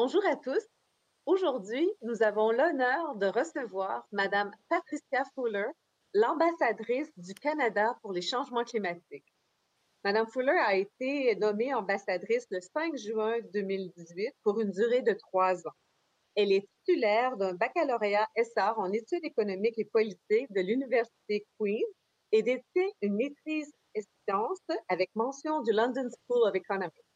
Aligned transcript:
Bonjour 0.00 0.24
à 0.26 0.36
tous. 0.36 0.64
Aujourd'hui, 1.26 1.90
nous 2.02 2.22
avons 2.22 2.52
l'honneur 2.52 3.16
de 3.16 3.26
recevoir 3.26 4.06
Madame 4.12 4.52
Patricia 4.68 5.24
Fuller, 5.34 5.66
l'ambassadrice 6.14 7.10
du 7.16 7.34
Canada 7.34 7.98
pour 8.00 8.12
les 8.12 8.22
changements 8.22 8.62
climatiques. 8.62 9.26
Madame 10.04 10.28
Fuller 10.28 10.56
a 10.64 10.76
été 10.76 11.34
nommée 11.34 11.74
ambassadrice 11.74 12.46
le 12.52 12.60
5 12.60 12.96
juin 12.96 13.38
2018 13.52 14.34
pour 14.44 14.60
une 14.60 14.70
durée 14.70 15.02
de 15.02 15.14
trois 15.14 15.66
ans. 15.66 15.74
Elle 16.36 16.52
est 16.52 16.68
titulaire 16.76 17.36
d'un 17.36 17.54
baccalauréat 17.54 18.28
SR 18.36 18.74
en 18.78 18.92
études 18.92 19.24
économiques 19.24 19.80
et 19.80 19.84
politiques 19.86 20.52
de 20.52 20.60
l'Université 20.60 21.44
Queen's 21.58 21.82
et 22.30 22.44
détient 22.44 22.88
une 23.02 23.16
maîtrise 23.16 23.72
et 23.96 24.02
sciences 24.28 24.78
avec 24.88 25.10
mention 25.16 25.60
du 25.62 25.72
London 25.72 26.08
School 26.28 26.46
of 26.46 26.54
Economics. 26.54 27.07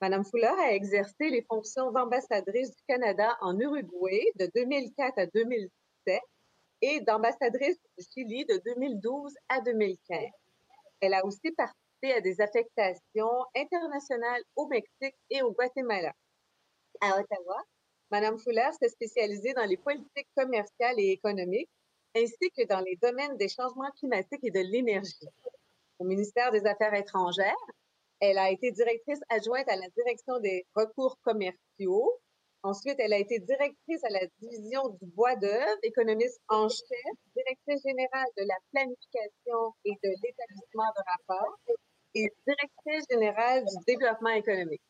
Madame 0.00 0.24
Fuller 0.24 0.54
a 0.58 0.72
exercé 0.72 1.28
les 1.28 1.42
fonctions 1.42 1.92
d'ambassadrice 1.92 2.74
du 2.74 2.82
Canada 2.88 3.36
en 3.42 3.58
Uruguay 3.58 4.32
de 4.36 4.50
2004 4.54 5.18
à 5.18 5.26
2007 5.26 6.22
et 6.80 7.00
d'ambassadrice 7.00 7.76
du 7.98 8.04
Chili 8.14 8.46
de 8.46 8.62
2012 8.64 9.34
à 9.50 9.60
2015. 9.60 10.18
Elle 11.02 11.12
a 11.12 11.24
aussi 11.26 11.50
participé 11.52 12.14
à 12.14 12.20
des 12.22 12.40
affectations 12.40 13.44
internationales 13.54 14.42
au 14.56 14.66
Mexique 14.68 15.16
et 15.28 15.42
au 15.42 15.52
Guatemala. 15.52 16.12
À 17.02 17.20
Ottawa, 17.20 17.62
Madame 18.10 18.38
Fuller 18.38 18.70
s'est 18.80 18.88
spécialisée 18.88 19.52
dans 19.52 19.66
les 19.66 19.76
politiques 19.76 20.28
commerciales 20.34 20.98
et 20.98 21.10
économiques, 21.10 21.68
ainsi 22.16 22.50
que 22.56 22.66
dans 22.66 22.80
les 22.80 22.96
domaines 23.02 23.36
des 23.36 23.48
changements 23.48 23.90
climatiques 23.98 24.44
et 24.44 24.50
de 24.50 24.60
l'énergie. 24.60 25.28
Au 25.98 26.04
ministère 26.04 26.52
des 26.52 26.64
Affaires 26.64 26.94
étrangères, 26.94 27.54
elle 28.20 28.38
a 28.38 28.50
été 28.50 28.70
directrice 28.70 29.20
adjointe 29.30 29.68
à 29.68 29.76
la 29.76 29.88
direction 29.96 30.38
des 30.40 30.66
recours 30.74 31.18
commerciaux. 31.22 32.20
Ensuite, 32.62 32.96
elle 32.98 33.14
a 33.14 33.18
été 33.18 33.38
directrice 33.38 34.04
à 34.04 34.10
la 34.10 34.20
division 34.40 34.90
du 35.00 35.06
bois 35.06 35.34
d'œuvre, 35.36 35.78
économiste 35.82 36.38
en 36.48 36.68
chef, 36.68 37.14
directrice 37.34 37.82
générale 37.82 38.28
de 38.36 38.44
la 38.46 38.56
planification 38.72 39.74
et 39.86 39.92
de 40.04 40.10
l'établissement 40.22 40.92
de 40.96 41.02
rapports 41.10 41.58
et 42.14 42.30
directrice 42.46 43.04
générale 43.10 43.64
du 43.64 43.84
développement 43.86 44.30
économique. 44.30 44.82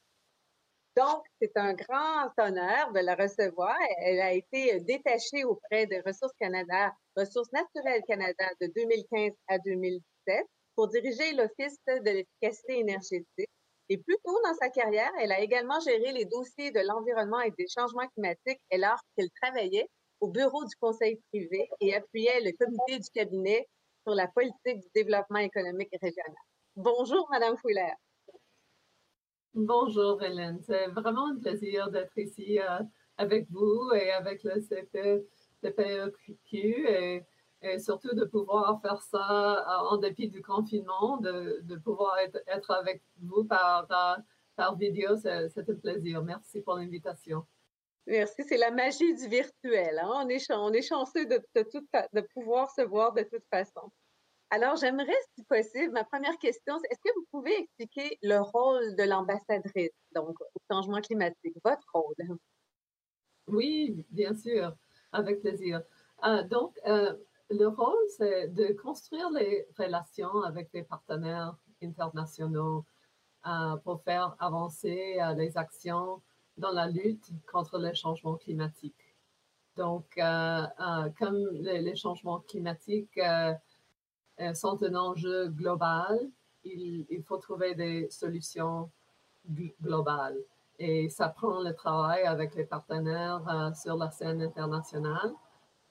Donc, 0.97 1.25
c'est 1.41 1.57
un 1.57 1.75
grand 1.75 2.31
honneur 2.39 2.93
de 2.93 2.99
la 2.99 3.15
recevoir. 3.15 3.77
Elle 3.99 4.21
a 4.21 4.33
été 4.33 4.81
détachée 4.81 5.45
auprès 5.45 5.87
de 5.87 6.03
Ressources 6.05 6.35
Canada, 6.41 6.93
Ressources 7.17 7.53
naturelles 7.53 8.03
Canada 8.09 8.45
de 8.61 8.67
2015 8.75 9.33
à 9.47 9.59
2017 9.59 10.45
pour 10.81 10.89
diriger 10.89 11.35
l'Office 11.35 11.77
de 11.87 12.11
l'efficacité 12.11 12.79
énergétique. 12.79 13.51
Et 13.91 13.99
plus 13.99 14.17
tôt 14.25 14.41
dans 14.43 14.55
sa 14.55 14.71
carrière, 14.71 15.11
elle 15.21 15.31
a 15.31 15.41
également 15.41 15.79
géré 15.81 16.11
les 16.13 16.25
dossiers 16.25 16.71
de 16.71 16.81
l'environnement 16.81 17.43
et 17.43 17.51
des 17.51 17.67
changements 17.69 18.09
climatiques 18.15 18.63
alors 18.73 18.99
qu'elle 19.15 19.29
travaillait 19.43 19.91
au 20.21 20.29
bureau 20.29 20.65
du 20.65 20.75
conseil 20.81 21.21
privé 21.29 21.69
et 21.81 21.95
appuyait 21.95 22.41
le 22.41 22.53
comité 22.59 22.99
du 22.99 23.11
cabinet 23.11 23.69
sur 24.07 24.15
la 24.15 24.27
politique 24.29 24.81
du 24.81 24.89
développement 24.95 25.41
économique 25.41 25.91
régional. 26.01 26.35
Bonjour, 26.77 27.29
Madame 27.31 27.59
Fouillère. 27.59 27.97
Bonjour, 29.53 30.23
Hélène. 30.23 30.63
C'est 30.63 30.87
vraiment 30.87 31.27
un 31.27 31.39
plaisir 31.41 31.91
d'être 31.91 32.17
ici 32.17 32.59
euh, 32.59 32.79
avec 33.19 33.51
vous 33.51 33.93
et 33.93 34.13
avec 34.13 34.43
le 34.45 34.63
CPEQ 34.63 36.57
et 36.89 37.23
et 37.63 37.79
surtout 37.79 38.15
de 38.15 38.25
pouvoir 38.25 38.81
faire 38.81 39.03
ça 39.03 39.59
euh, 39.59 39.89
en 39.91 39.97
dépit 39.97 40.29
du 40.29 40.43
confinement, 40.43 41.19
de, 41.19 41.61
de 41.63 41.77
pouvoir 41.77 42.19
être, 42.19 42.41
être, 42.47 42.71
avec 42.71 43.03
vous 43.21 43.45
par, 43.45 43.87
par, 43.87 44.77
vidéo, 44.77 45.17
c'est 45.17 45.69
un 45.69 45.75
plaisir. 45.75 46.23
Merci 46.23 46.61
pour 46.61 46.75
l'invitation. 46.75 47.47
Merci, 48.07 48.43
c'est 48.47 48.59
la 48.59 48.71
magie 48.71 49.15
du 49.15 49.29
virtuel. 49.29 49.99
Hein? 49.99 50.11
On, 50.25 50.29
est, 50.29 50.51
on 50.53 50.73
est 50.73 50.83
chanceux 50.83 51.27
de, 51.27 51.41
de, 51.55 51.63
tout, 51.63 51.87
de 52.13 52.21
pouvoir 52.35 52.71
se 52.71 52.83
voir 52.83 53.13
de 53.13 53.23
toute 53.23 53.45
façon. 53.51 53.91
Alors, 54.53 54.77
j'aimerais, 54.77 55.17
si 55.37 55.45
possible, 55.45 55.93
ma 55.93 56.03
première 56.03 56.37
question, 56.39 56.77
c'est 56.81 56.89
est-ce 56.91 56.99
que 57.05 57.15
vous 57.15 57.27
pouvez 57.31 57.57
expliquer 57.57 58.19
le 58.23 58.41
rôle 58.41 58.97
de 58.97 59.05
l'ambassadrice, 59.05 59.93
donc 60.13 60.41
au 60.41 60.61
changement 60.69 61.01
climatique, 61.01 61.55
votre 61.65 61.87
rôle? 61.95 62.17
Oui, 63.47 64.05
bien 64.11 64.35
sûr, 64.35 64.75
avec 65.13 65.41
plaisir. 65.41 65.83
Euh, 66.25 66.43
donc, 66.43 66.77
euh, 66.87 67.15
le 67.51 67.67
rôle, 67.67 67.97
c'est 68.17 68.49
de 68.49 68.73
construire 68.75 69.31
les 69.31 69.67
relations 69.79 70.43
avec 70.43 70.71
les 70.73 70.83
partenaires 70.83 71.57
internationaux 71.83 72.85
euh, 73.47 73.77
pour 73.79 74.03
faire 74.03 74.37
avancer 74.39 75.19
euh, 75.21 75.35
les 75.35 75.57
actions 75.57 76.23
dans 76.57 76.71
la 76.71 76.87
lutte 76.87 77.31
contre 77.51 77.79
les 77.79 77.95
changements 77.95 78.37
climatiques. 78.37 79.17
Donc, 79.77 80.07
euh, 80.19 80.67
comme 81.19 81.49
les, 81.53 81.97
changements 81.97 82.41
climatiques 82.41 83.19
sont 84.55 84.83
un 84.83 84.95
enjeu 84.95 85.49
global, 85.49 86.19
il, 86.65 87.07
il, 87.09 87.23
faut 87.23 87.39
trouver 87.39 87.75
des 87.75 88.11
solutions 88.11 88.91
globales. 89.81 90.39
Et 90.79 91.09
ça 91.09 91.29
prend 91.29 91.61
le 91.61 91.73
travail 91.73 92.25
avec 92.25 92.55
les 92.55 92.65
partenaires 92.65 93.73
sur 93.75 93.97
la 93.97 94.11
scène 94.11 94.43
internationale 94.43 95.33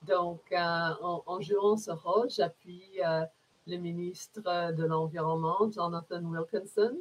donc, 0.07 0.41
euh, 0.51 0.93
en, 1.01 1.41
jouant 1.41 1.75
ce 1.77 1.91
rôle, 1.91 2.29
j'appuie 2.29 3.01
euh, 3.05 3.25
le 3.67 3.77
ministre 3.77 4.71
de 4.71 4.85
l'Environnement, 4.85 5.69
Jonathan 5.71 6.23
Wilkinson, 6.23 6.97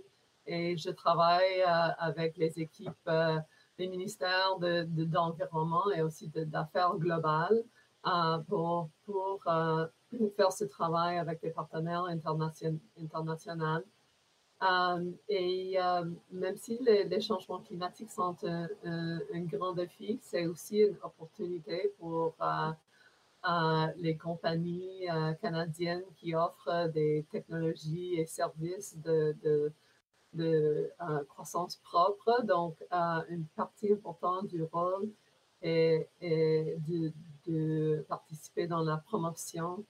et 0.47 0.77
je 0.77 0.91
travaille 0.91 1.63
euh, 1.63 1.91
avec 1.99 2.37
les 2.37 2.59
équipes 2.59 3.11
des 3.79 3.87
ministères 3.87 4.59
de, 4.59 4.85
d'environnement 5.05 5.91
et 5.93 6.03
aussi 6.03 6.29
d'affaires 6.29 6.97
globales 6.97 7.63
pour, 8.49 8.91
faire 10.37 10.53
ce 10.53 10.65
travail 10.65 11.19
avec 11.19 11.41
les 11.43 11.51
partenaires 11.51 12.05
internationaux. 12.05 12.81
et 15.29 15.79
même 16.33 16.57
si 16.57 16.79
les, 16.81 17.21
changements 17.21 17.61
climatiques 17.61 18.11
sont 18.11 18.37
un 18.45 19.41
grand 19.45 19.73
défi, 19.75 20.19
c'est 20.21 20.47
aussi 20.47 20.81
une 20.81 20.97
opportunité 21.03 21.95
pour 22.01 22.35
les 23.97 24.17
compagnies 24.17 25.09
euh, 25.09 25.33
canadiennes 25.35 26.05
qui 26.17 26.35
offrent 26.35 26.89
des 26.89 27.27
technologies 27.31 28.15
et 28.15 28.27
services 28.27 28.97
de, 28.99 29.73
euh, 30.39 30.89
croissance 31.29 31.77
propre. 31.77 32.43
Donc, 32.45 32.77
euh, 32.93 33.21
une 33.29 33.47
partie 33.57 33.93
importante 33.93 34.49
du 34.49 34.63
rôle 34.63 35.11
est, 35.63 36.09
de, 37.47 38.05
participer 38.09 38.67
dans 38.67 38.83
la 38.83 38.99
promotion 38.99 39.85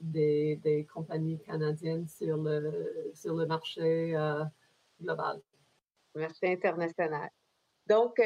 des, 0.00 0.86
compagnies 0.92 1.38
canadiennes 1.40 2.08
sur 2.08 2.36
le, 2.38 3.46
marché 3.46 4.16
global. 5.00 5.40
Marché 6.14 6.52
international. 6.52 7.30
Donc, 7.86 8.18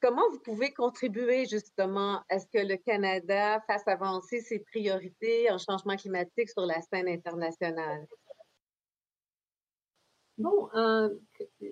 Comment 0.00 0.30
vous 0.30 0.38
pouvez 0.38 0.72
contribuer 0.72 1.44
justement 1.44 2.22
à 2.30 2.38
ce 2.38 2.46
que 2.46 2.66
le 2.66 2.76
Canada 2.76 3.60
fasse 3.66 3.86
avancer 3.86 4.40
ses 4.40 4.60
priorités 4.60 5.50
en 5.50 5.58
changement 5.58 5.96
climatique 5.96 6.48
sur 6.48 6.64
la 6.64 6.80
scène 6.80 7.06
internationale? 7.06 8.06
Bon, 10.38 10.70
euh, 10.74 11.10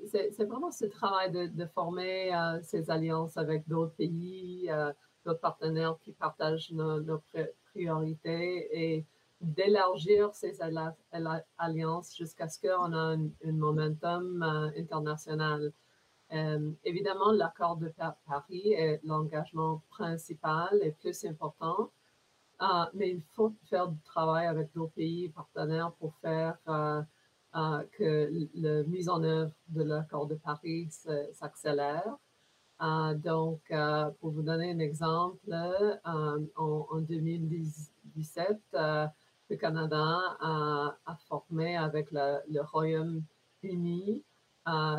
c'est 0.09 0.45
vraiment 0.45 0.71
ce 0.71 0.85
travail 0.85 1.33
de, 1.33 1.67
former 1.75 2.35
euh, 2.35 2.61
ces 2.63 2.91
alliances 2.91 3.39
avec 3.39 3.67
d'autres 3.67 3.95
pays, 3.95 4.69
euh, 4.71 4.93
d'autres 5.25 5.41
partenaires 5.41 5.97
qui 6.03 6.13
partagent 6.13 6.71
nos, 6.73 7.23
priorités 7.73 8.69
et 8.73 9.07
d'élargir 9.41 10.35
ces 10.35 10.59
alliances 11.57 12.15
jusqu'à 12.15 12.49
ce 12.49 12.61
qu'on 12.61 12.93
ait 12.93 12.97
un, 12.97 13.31
un 13.47 13.53
momentum 13.53 14.43
international. 14.77 15.73
Euh, 16.33 16.73
évidemment, 16.85 17.33
l'accord 17.33 17.77
de 17.77 17.93
Paris 18.27 18.73
est 18.73 19.01
l'engagement 19.05 19.83
principal 19.91 20.79
et 20.83 20.93
plus 20.93 21.25
important, 21.25 21.91
euh, 22.61 22.67
mais 22.95 23.11
il 23.13 23.23
faut 23.35 23.55
faire 23.71 23.89
du 23.89 24.01
travail 24.03 24.47
avec 24.47 24.73
d'autres 24.75 24.93
pays 24.93 25.31
partenaires 25.31 25.93
pour 25.93 26.15
faire 26.17 26.59
euh, 26.69 27.03
que 27.93 28.31
la 28.55 28.83
mise 28.85 29.09
en 29.09 29.23
œuvre 29.23 29.53
de 29.69 29.83
l'accord 29.83 30.27
de 30.27 30.35
Paris 30.35 30.89
s'accélère. 31.33 32.17
donc, 33.17 33.63
pour 34.21 34.31
vous 34.31 34.43
donner 34.43 34.73
un 34.73 34.79
exemple, 34.81 35.55
en, 36.05 36.45
en, 36.57 37.01
2017, 37.01 38.59
le 38.73 39.57
Canada 39.57 40.37
a, 40.41 41.17
formé 41.27 41.77
avec 41.77 42.11
le 42.13 42.61
Royaume-Uni 42.61 44.25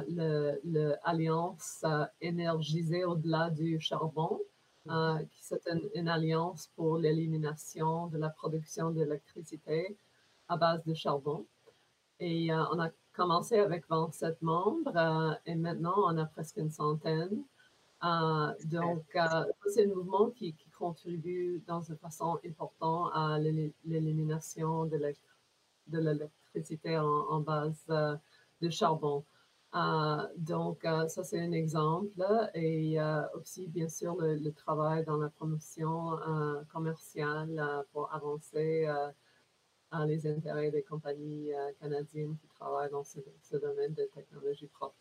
l'alliance 0.07 1.85
énergisée 2.21 3.05
au-delà 3.05 3.49
du 3.49 3.79
charbon, 3.79 4.39
euh, 4.89 5.19
qui 5.19 5.43
c'est 5.43 5.61
une, 5.93 6.07
alliance 6.07 6.71
pour 6.75 6.97
l'élimination 6.97 8.07
de 8.07 8.17
la 8.17 8.29
production 8.29 8.89
d'électricité 8.89 9.95
à 10.47 10.57
base 10.57 10.83
de 10.83 10.95
charbon. 10.95 11.45
Et 12.19 12.51
euh, 12.51 12.63
on 12.71 12.79
a 12.79 12.89
commencé 13.13 13.59
avec 13.59 13.87
27 13.87 14.41
membres 14.41 14.95
euh, 14.95 15.35
et 15.45 15.53
maintenant 15.55 15.95
on 15.97 16.17
a 16.17 16.25
presque 16.25 16.57
une 16.57 16.71
centaine. 16.71 17.43
donc, 18.65 19.05
c'est 19.67 19.85
un 19.85 19.93
mouvement 19.93 20.31
qui, 20.31 20.55
contribue 20.77 21.61
dans 21.67 21.81
une 21.81 21.97
façon 21.97 22.39
importante 22.45 23.11
à 23.13 23.37
l'élimination 23.37 24.85
de 24.85 24.97
l'électricité 25.91 26.97
en, 26.97 27.41
base 27.41 27.85
de 28.61 28.69
charbon. 28.69 29.25
Donc, 30.37 30.81
ça, 30.83 31.23
c'est 31.23 31.39
un 31.39 31.51
exemple. 31.51 32.23
Et 32.53 32.97
aussi, 33.33 33.67
bien 33.67 33.89
sûr, 33.89 34.15
le, 34.19 34.51
travail 34.51 35.03
dans 35.05 35.17
la 35.17 35.29
promotion 35.29 36.17
commerciale 36.71 37.85
pour 37.91 38.13
avancer 38.13 38.87
les 40.05 40.27
intérêts 40.27 40.71
des 40.71 40.83
compagnies 40.83 41.51
canadiennes 41.79 42.37
qui 42.37 42.47
travaillent 42.47 42.91
dans 42.91 43.03
ce, 43.03 43.19
ce 43.41 43.57
domaine 43.57 43.93
de 43.93 44.05
technologie 44.05 44.67
propre. 44.67 44.95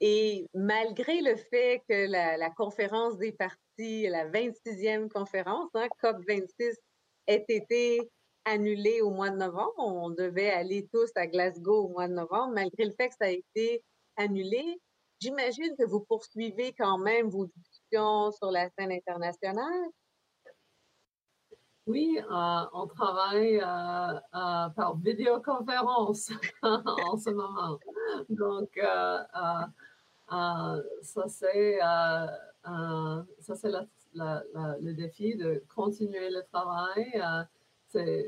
Et 0.00 0.46
malgré 0.52 1.22
le 1.22 1.36
fait 1.36 1.82
que 1.88 2.06
la, 2.10 2.50
conférence 2.50 3.16
des 3.16 3.32
partis, 3.32 4.06
la 4.08 4.28
26e 4.28 5.08
conférence, 5.08 5.70
hein, 5.74 5.88
COP26, 6.02 6.74
ait 7.28 7.44
été 7.48 8.10
annulée 8.46 9.02
au 9.02 9.10
mois 9.10 9.30
de 9.30 9.36
novembre, 9.36 9.74
on 9.76 10.10
devait 10.10 10.50
aller 10.50 10.88
tous 10.92 11.10
à 11.16 11.26
Glasgow 11.26 11.84
au 11.84 11.88
mois 11.88 12.08
de 12.08 12.14
novembre, 12.14 12.54
malgré 12.54 12.84
le 12.84 12.92
fait 12.92 13.08
que 13.08 13.14
ça 13.20 13.26
a 13.26 13.30
été 13.30 13.84
annulé, 14.16 14.80
j'imagine 15.20 15.74
que 15.76 15.84
vous 15.84 16.00
poursuivez 16.00 16.72
quand 16.72 16.98
même 16.98 17.28
vos 17.28 17.46
discussions 17.46 18.32
sur 18.32 18.50
la 18.50 18.70
scène 18.70 18.92
internationale. 18.92 19.90
Oui, 21.86 22.18
euh, 22.18 22.64
on 22.72 22.88
travaille 22.88 23.60
euh, 23.60 24.14
euh, 24.34 24.68
par 24.70 24.96
vidéoconférence 24.96 26.32
en 26.62 27.16
ce 27.16 27.30
moment. 27.30 27.78
Donc, 28.28 28.76
ça 30.28 31.28
c'est 31.30 31.78
le 34.80 34.92
défi 34.94 35.36
de 35.36 35.62
continuer 35.74 36.28
le 36.30 36.42
travail. 36.52 37.22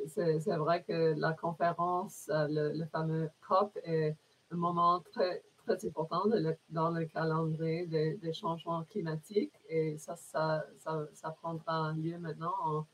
C'est 0.06 0.56
vrai 0.56 0.82
que 0.82 1.15
la 1.19 1.32
conférence, 1.32 2.31
le, 2.31 2.85
fameux 2.87 3.31
COP, 3.47 3.76
est 3.85 4.17
un 4.50 4.56
moment 4.56 5.00
très, 5.12 5.43
très 5.67 5.87
important 5.87 6.25
dans 6.70 6.91
le 6.91 7.05
calendrier 7.06 7.87
des, 7.87 8.32
changements 8.32 8.85
climatiques 8.85 9.55
et 9.69 9.99
ça, 9.99 10.17
ça, 10.17 10.65
ça 11.12 11.31
prendra 11.31 11.93
lieu 11.93 12.19
maintenant 12.19 12.55
en 12.65 12.87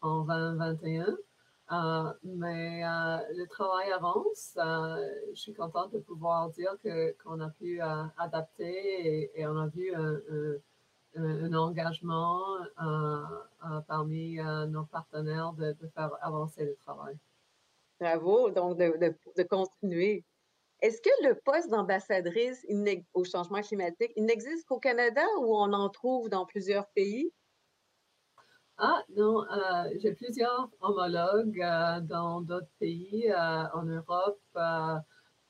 en 0.00 0.24
2021. 0.24 1.16
Euh, 1.72 2.12
mais 2.22 2.84
euh, 2.84 3.18
le 3.36 3.46
travail 3.46 3.90
avance. 3.90 4.56
Euh, 4.56 5.04
je 5.34 5.40
suis 5.40 5.54
contente 5.54 5.92
de 5.92 5.98
pouvoir 5.98 6.50
dire 6.50 6.76
qu'on 7.22 7.40
a 7.40 7.50
pu 7.50 7.80
adapter 8.18 9.30
et, 9.34 9.46
on 9.46 9.56
a 9.56 9.66
vu 9.68 9.92
un, 9.94 10.20
engagement 11.16 12.40
parmi 13.86 14.36
nos 14.68 14.84
partenaires 14.84 15.52
de, 15.52 15.74
faire 15.94 16.10
avancer 16.20 16.64
le 16.64 16.76
travail. 16.76 17.16
Bravo, 17.98 18.50
donc 18.50 18.78
de, 18.78 19.14
de 19.36 19.42
continuer. 19.44 20.24
Est-ce 20.82 21.00
que 21.00 21.28
le 21.28 21.34
poste 21.34 21.70
d'ambassadrice 21.70 22.66
au 23.14 23.24
changement 23.24 23.62
climatique, 23.62 24.12
il 24.16 24.26
n'existe 24.26 24.66
qu'au 24.66 24.78
Canada 24.78 25.24
ou 25.40 25.56
on 25.56 25.72
en 25.72 25.88
trouve 25.88 26.28
dans 26.28 26.44
plusieurs 26.44 26.86
pays? 26.88 27.32
Ah 28.78 29.02
non, 29.16 29.42
euh, 29.50 29.88
j'ai 30.02 30.12
plusieurs 30.12 30.68
homologues 30.80 31.62
euh, 31.62 32.00
dans 32.00 32.42
d'autres 32.42 32.68
pays, 32.78 33.24
euh, 33.30 33.64
en 33.72 33.84
Europe, 33.84 34.38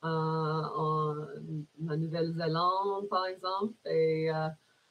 en, 0.01 1.13
Nouvelle-Zélande 1.77 3.09
par 3.09 3.25
exemple. 3.25 3.73
Et 3.85 4.29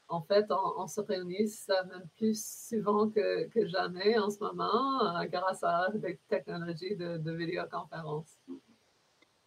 en 0.08 0.22
fait, 0.22 0.46
on, 0.50 0.86
se 0.86 1.00
réunit 1.00 1.52
même 1.68 2.08
plus 2.16 2.44
souvent 2.68 3.08
que, 3.10 3.48
jamais 3.66 4.18
en 4.18 4.30
ce 4.30 4.38
moment 4.38 5.24
grâce 5.26 5.62
à 5.62 5.88
des 5.94 6.18
technologies 6.28 6.96
de, 6.96 7.18
de 7.18 7.32
vidéoconférence. 7.32 8.38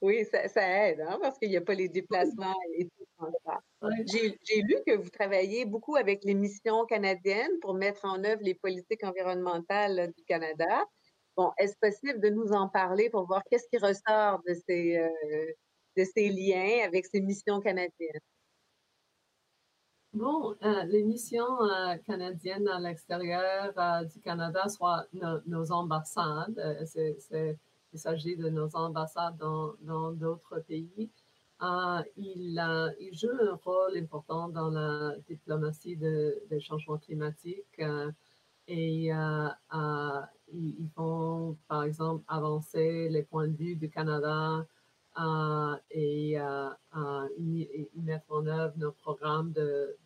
Oui, 0.02 0.26
ça, 0.26 0.88
aide, 0.88 1.02
hein, 1.02 1.18
parce 1.22 1.38
qu'il 1.38 1.50
n'y 1.50 1.58
a 1.58 1.62
pas 1.62 1.74
les 1.74 1.90
déplacements 1.90 2.56
et 2.78 2.86
tout 2.86 3.28
ça. 3.46 3.60
J'ai 4.06 4.62
lu 4.62 4.78
que 4.88 4.96
vous 4.96 5.10
travaillez 5.10 5.66
beaucoup 5.66 5.98
avec 5.98 6.24
les 6.24 6.36
missions 6.36 6.86
canadiennes 6.86 7.60
pour 7.62 7.74
mettre 7.74 8.06
en 8.06 8.24
œuvre 8.24 8.42
les 8.42 8.54
politiques 8.54 9.04
environnementales 9.04 10.14
du 10.16 10.24
Canada. 10.24 10.86
Bon, 11.36 11.52
est-ce 11.58 11.76
possible 11.82 12.22
de 12.22 12.30
nous 12.30 12.52
en 12.54 12.70
parler 12.70 13.10
pour 13.10 13.28
voir 13.28 13.44
qu'est-ce 13.50 13.68
qui 13.70 13.78
ressort 13.78 14.42
de 14.48 14.54
ces, 14.66 14.98
euh, 14.98 15.52
de 15.98 16.06
ces 16.06 16.30
liens 16.30 16.86
avec 16.86 17.06
ces 17.06 17.20
missions 17.20 17.60
canadiennes? 17.60 18.22
Bon, 20.14 20.56
euh, 20.64 20.84
les 20.86 21.04
missions 21.04 21.62
euh, 21.64 21.96
canadiennes 22.06 22.68
à 22.68 22.80
l'extérieur 22.80 23.74
du 24.06 24.20
Canada, 24.20 24.68
soit 24.68 25.06
nos 25.46 25.72
ambassades, 25.72 26.84
c'est 26.86 27.58
il 27.94 28.00
s'agit 28.00 28.36
de 28.36 28.50
nos 28.50 28.76
ambassades 28.76 29.38
dans 29.38 30.12
d'autres 30.14 30.60
pays. 30.68 31.10
Euh, 31.62 32.02
il, 32.16 32.62
il, 33.00 33.14
joue 33.14 33.32
un 33.32 33.56
rôle 33.64 33.98
important 33.98 34.48
dans 34.48 34.70
la 34.70 35.16
diplomatie 35.28 35.98
de, 35.98 36.42
des 36.50 36.62
changements 36.62 36.98
climatiques 36.98 37.66
euh, 37.80 38.10
et 38.68 39.12
euh, 39.14 39.50
ils, 40.54 40.90
font, 40.96 41.58
par 41.68 41.84
exemple, 41.84 42.24
avancer 42.30 43.10
les 43.10 43.24
points 43.24 43.48
de 43.50 43.58
vue 43.58 43.76
du 43.76 43.90
Canada 43.90 44.66
et 45.92 46.38
ils, 47.38 47.88
mettent 47.96 48.30
en 48.30 48.46
œuvre 48.48 48.74
nos 48.78 48.92
programmes 48.92 49.52
de, 49.52 49.98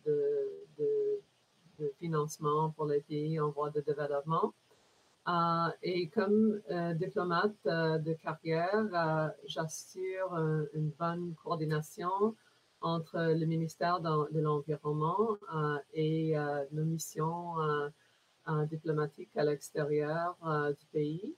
financement 1.98 2.70
pour 2.70 2.86
les 2.86 3.00
pays 3.00 3.40
en 3.40 3.50
voie 3.50 3.70
de 3.70 3.80
développement. 3.80 4.54
Euh, 5.26 5.70
et 5.82 6.08
comme 6.10 6.60
euh, 6.70 6.92
diplomate 6.92 7.54
euh, 7.66 7.98
de 7.98 8.12
carrière, 8.12 9.32
j'assure 9.46 10.34
une 10.74 10.90
bonne 10.90 11.34
coordination 11.42 12.36
entre 12.82 13.32
le 13.32 13.46
ministère 13.46 14.00
de, 14.00 14.38
l'Environnement 14.38 15.38
et 15.94 16.34
nos 16.72 16.84
missions 16.84 17.54
diplomatiques 18.68 19.34
à 19.36 19.44
l'extérieur 19.44 20.36
du 20.78 20.86
pays. 20.92 21.34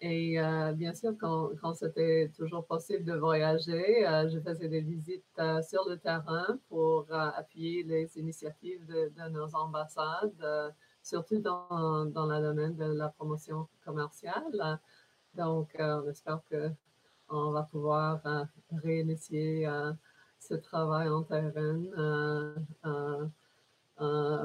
Et 0.00 0.38
bien 0.74 0.94
sûr, 0.94 1.12
quand, 1.18 1.74
c'était 1.74 2.30
toujours 2.36 2.66
possible 2.66 3.04
de 3.04 3.14
voyager, 3.14 4.04
je 4.32 4.40
faisais 4.40 4.68
des 4.68 4.80
visites 4.80 5.40
sur 5.68 5.88
le 5.88 5.96
terrain 5.96 6.58
pour 6.68 7.06
appuyer 7.12 7.82
les 7.82 8.18
initiatives 8.18 8.86
de, 8.86 9.12
de 9.16 9.28
nos 9.30 9.54
ambassades 9.54 10.72
surtout 11.02 11.40
dans, 11.40 12.06
dans 12.06 12.26
le 12.26 12.40
domaine 12.40 12.76
de 12.76 12.84
la 12.84 13.08
promotion 13.08 13.68
commerciale. 13.84 14.80
Donc, 15.34 15.74
euh, 15.78 16.02
on 16.02 16.08
espère 16.08 16.40
qu'on 16.50 17.50
va 17.52 17.62
pouvoir 17.62 18.20
euh, 18.26 18.44
réinitier 18.72 19.66
euh, 19.66 19.92
ce 20.38 20.54
travail 20.54 21.08
en 21.08 21.22
terrain. 21.22 21.78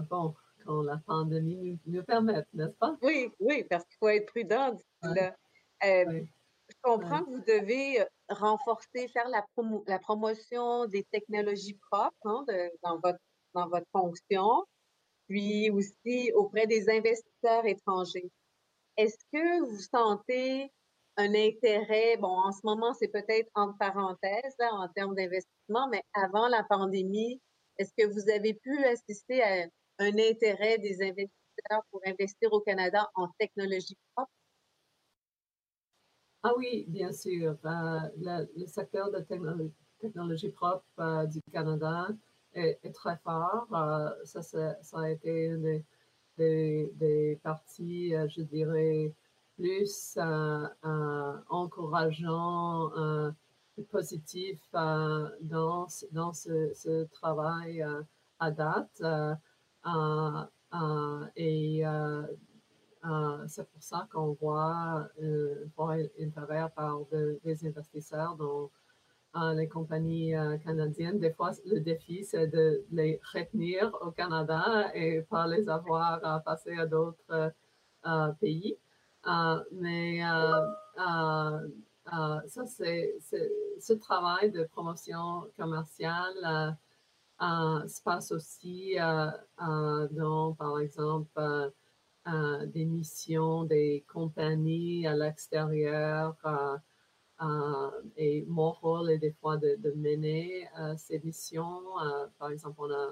bon, 0.10 0.36
la 0.96 1.02
pandémie 1.06 1.80
nous, 1.86 2.04
permette, 2.04 2.48
n'est-ce 2.54 2.78
pas? 2.78 2.98
Oui, 3.02 3.30
oui, 3.40 3.64
parce 3.70 3.84
qu'il 3.86 3.98
faut 4.00 4.10
être 4.10 4.28
prudent. 4.28 4.78
Je 5.04 6.76
comprends 6.82 7.24
que 7.24 7.30
vous 7.30 7.44
devez 7.48 8.04
renforcer, 8.30 9.08
faire 9.10 9.30
la, 9.30 9.46
la 9.88 10.00
promotion 10.00 10.86
des 10.88 11.04
technologies 11.12 11.78
propres 11.92 12.16
hein, 12.26 12.46
dans, 12.84 13.00
votre, 13.00 13.20
dans 13.54 13.68
votre 13.68 13.88
fonction 13.92 14.66
puis 15.28 15.70
aussi 15.72 16.32
auprès 16.34 16.68
des 16.68 16.90
investisseurs 16.90 17.66
étrangers. 17.66 18.30
Est-ce 18.98 19.18
que 19.34 19.62
vous 19.62 19.80
sentez 19.80 20.72
un 21.18 21.34
intérêt, 21.34 22.18
bon, 22.18 22.28
en 22.28 22.52
ce 22.52 22.60
moment, 22.64 22.94
c'est 22.94 23.08
peut-être 23.08 23.50
entre 23.56 23.78
parenthèses 23.78 24.56
là, 24.60 24.70
en 24.74 24.88
termes 24.90 25.16
d'investissement, 25.16 25.88
mais 25.90 26.04
avant 26.14 26.48
la 26.48 26.64
pandémie, 26.64 27.42
est-ce 27.78 27.92
que 27.98 28.06
vous 28.06 28.30
avez 28.30 28.54
pu 28.54 28.84
assister 28.86 29.42
à 29.42 29.68
un 30.00 30.18
intérêt 30.18 30.78
des 30.78 31.02
investisseurs 31.02 31.84
pour 31.92 32.02
investir 32.06 32.52
au 32.52 32.62
Canada 32.62 33.10
en 33.16 33.30
technologie 33.40 33.98
propre? 34.14 34.32
Ah 36.48 36.54
oui, 36.58 36.86
bien 36.88 37.12
sûr. 37.12 37.58
Euh, 37.66 38.00
le, 38.18 38.68
secteur 38.68 39.10
de 39.12 39.20
technologie 40.00 40.50
propre 40.50 40.86
euh, 41.00 41.26
du 41.26 41.42
Canada 41.52 42.08
est, 42.54 42.94
très 42.94 43.18
fort. 43.18 43.68
Euh, 43.74 44.12
ça, 44.26 44.44
ça, 44.44 45.00
a 45.00 45.10
été 45.10 45.46
une 45.46 45.84
des, 46.38 47.40
parties, 47.42 48.12
je 48.30 48.42
dirais, 48.44 49.12
plus 49.56 50.20
encourageant, 51.50 52.92
positif 53.90 54.60
dans, 54.72 55.88
dans 56.12 56.34
ce, 56.34 57.06
travail 57.06 57.84
à 58.38 58.52
date. 58.52 59.02
Et 61.36 61.84
c'est 63.48 63.70
pour 63.70 63.84
ça 63.84 64.08
qu'on 64.12 64.34
voit 64.34 65.08
un 65.22 66.08
intérêt 66.20 66.70
par 66.76 67.02
des 67.44 67.66
investisseurs 67.66 68.36
dans 68.36 68.72
les 69.54 69.68
compagnies 69.68 70.34
canadiennes. 70.64 71.20
Des 71.20 71.32
fois, 71.32 71.52
le 71.66 71.80
défi, 71.80 72.24
c'est 72.24 72.48
de 72.48 72.84
les 72.92 73.20
retenir 73.34 73.96
au 74.02 74.12
Canada 74.12 74.92
et 74.94 75.22
pas 75.22 75.46
les 75.48 75.70
avoir 75.70 76.24
à 76.26 76.40
passer 76.40 76.78
à 76.78 76.86
d'autres 76.86 77.54
pays. 78.40 78.78
mais 79.72 80.22
ça, 82.48 82.66
c'est 82.66 83.16
ce 83.80 83.94
travail 83.94 84.52
de 84.52 84.64
promotion 84.64 85.48
commerciale 85.58 86.78
se 87.40 88.02
passe 88.04 88.32
aussi 88.32 88.96
dans, 88.98 90.56
par 90.58 90.80
exemple, 90.80 91.72
des 92.68 92.86
missions 92.86 93.64
des 93.66 94.06
compagnies 94.12 95.06
à 95.08 95.16
l'extérieur. 95.16 96.36
et 98.18 98.46
mon 98.48 98.72
rôle 98.72 99.12
est 99.12 99.18
des 99.18 99.34
fois 99.34 99.58
de, 99.58 99.94
mener 99.96 100.68
ces 100.98 101.20
missions. 101.20 101.82
par 102.40 102.52
exemple, 102.52 102.78
on 102.80 102.92
a, 102.92 103.10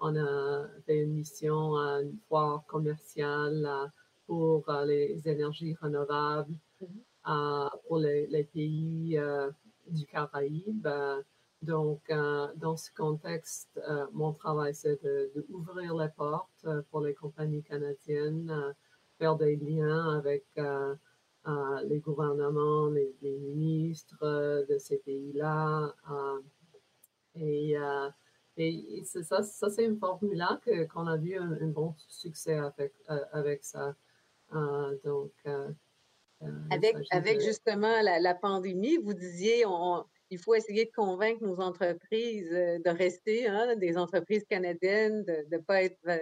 on 0.00 0.16
a 0.16 0.68
fait 0.86 1.02
une 1.02 1.14
mission 1.14 1.76
à 1.76 2.02
une 2.02 2.18
foire 2.28 2.64
commerciale 2.66 3.90
pour 4.26 4.70
les 4.86 5.26
énergies 5.26 5.74
renouvelables 5.80 6.54
mm-hmm. 6.82 7.70
pour 7.86 7.98
les, 7.98 8.26
les 8.26 8.44
pays 8.44 9.18
du 9.86 10.06
Caraïbe. 10.06 10.88
Donc, 11.64 12.02
euh, 12.10 12.48
dans 12.56 12.76
ce 12.76 12.90
contexte, 12.92 13.80
euh, 13.88 14.06
mon 14.12 14.34
travail, 14.34 14.74
c'est 14.74 15.00
d'ouvrir 15.48 15.94
les 15.94 16.10
portes 16.10 16.50
euh, 16.66 16.82
pour 16.90 17.00
les 17.00 17.14
compagnies 17.14 17.62
canadiennes, 17.62 18.74
faire 19.18 19.36
des 19.36 19.56
liens 19.56 20.18
avec 20.18 20.44
les 21.84 22.00
gouvernements, 22.00 22.88
les, 22.88 23.38
ministres 23.38 24.66
de 24.68 24.76
ces 24.78 24.98
pays-là. 24.98 25.94
et, 27.34 27.76
et 28.56 29.04
ça, 29.04 29.42
ça 29.42 29.70
c'est 29.70 29.84
une 29.86 29.98
formule-là 29.98 30.60
qu'on 30.92 31.06
a 31.06 31.16
vu 31.16 31.36
un, 31.36 31.66
bon 31.68 31.94
succès 32.08 32.58
avec, 32.58 32.92
avec 33.32 33.64
ça. 33.64 33.94
donc, 35.04 35.32
avec, 36.70 36.96
avec 37.10 37.40
justement 37.40 38.02
la, 38.02 38.20
la, 38.20 38.34
pandémie, 38.34 38.98
vous 38.98 39.14
disiez, 39.14 39.64
on, 39.66 40.04
il 40.34 40.38
faut 40.40 40.54
essayer 40.54 40.86
de 40.86 40.90
convaincre 40.90 41.42
nos 41.42 41.60
entreprises 41.60 42.52
euh, 42.52 42.78
de 42.84 42.90
rester, 42.90 43.46
hein, 43.46 43.76
des 43.76 43.96
entreprises 43.96 44.44
canadiennes, 44.50 45.24
de 45.24 45.46
ne 45.50 45.58
pas 45.58 45.82
être 45.84 45.98
euh, 46.08 46.18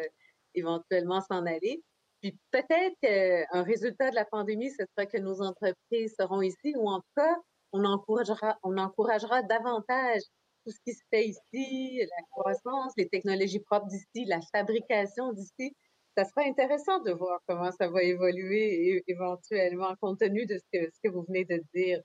éventuellement 0.54 1.23
s'en 1.23 1.47
aller. 1.47 1.83
Puis 2.21 2.38
peut-être 2.50 2.95
qu'un 3.00 3.62
résultat 3.62 4.11
de 4.11 4.14
la 4.14 4.26
pandémie, 4.26 4.71
ce 4.71 4.85
sera 4.95 5.07
que 5.07 5.19
nos 5.19 5.40
entreprises 5.40 6.14
seront 6.19 6.42
ici, 6.42 6.75
ou 6.76 6.88
en 6.88 7.00
tout 7.00 7.14
cas, 7.16 7.37
on 7.73 7.85
encouragera, 7.85 8.59
on 8.62 8.76
encouragera 8.76 9.42
davantage 9.42 10.21
tout 10.64 10.71
ce 10.71 10.78
qui 10.87 10.92
se 10.92 11.02
fait 11.11 11.26
ici, 11.26 11.99
la 11.99 12.23
croissance, 12.31 12.92
les 12.97 13.09
technologies 13.09 13.61
propres 13.61 13.88
d'ici, 13.88 14.26
la 14.26 14.40
fabrication 14.54 15.33
d'ici. 15.33 15.75
Ça 16.16 16.25
sera 16.26 16.42
intéressant 16.42 17.00
de 17.00 17.12
voir 17.12 17.40
comment 17.49 17.73
ça 17.73 17.88
va 17.88 18.02
évoluer 18.02 19.02
éventuellement, 19.09 19.95
compte 20.00 20.21
tenu 20.21 20.45
de 20.45 20.59
ce 20.59 21.00
que 21.02 21.09
vous 21.09 21.23
venez 21.23 21.47
de 21.47 21.61
dire. 21.75 22.00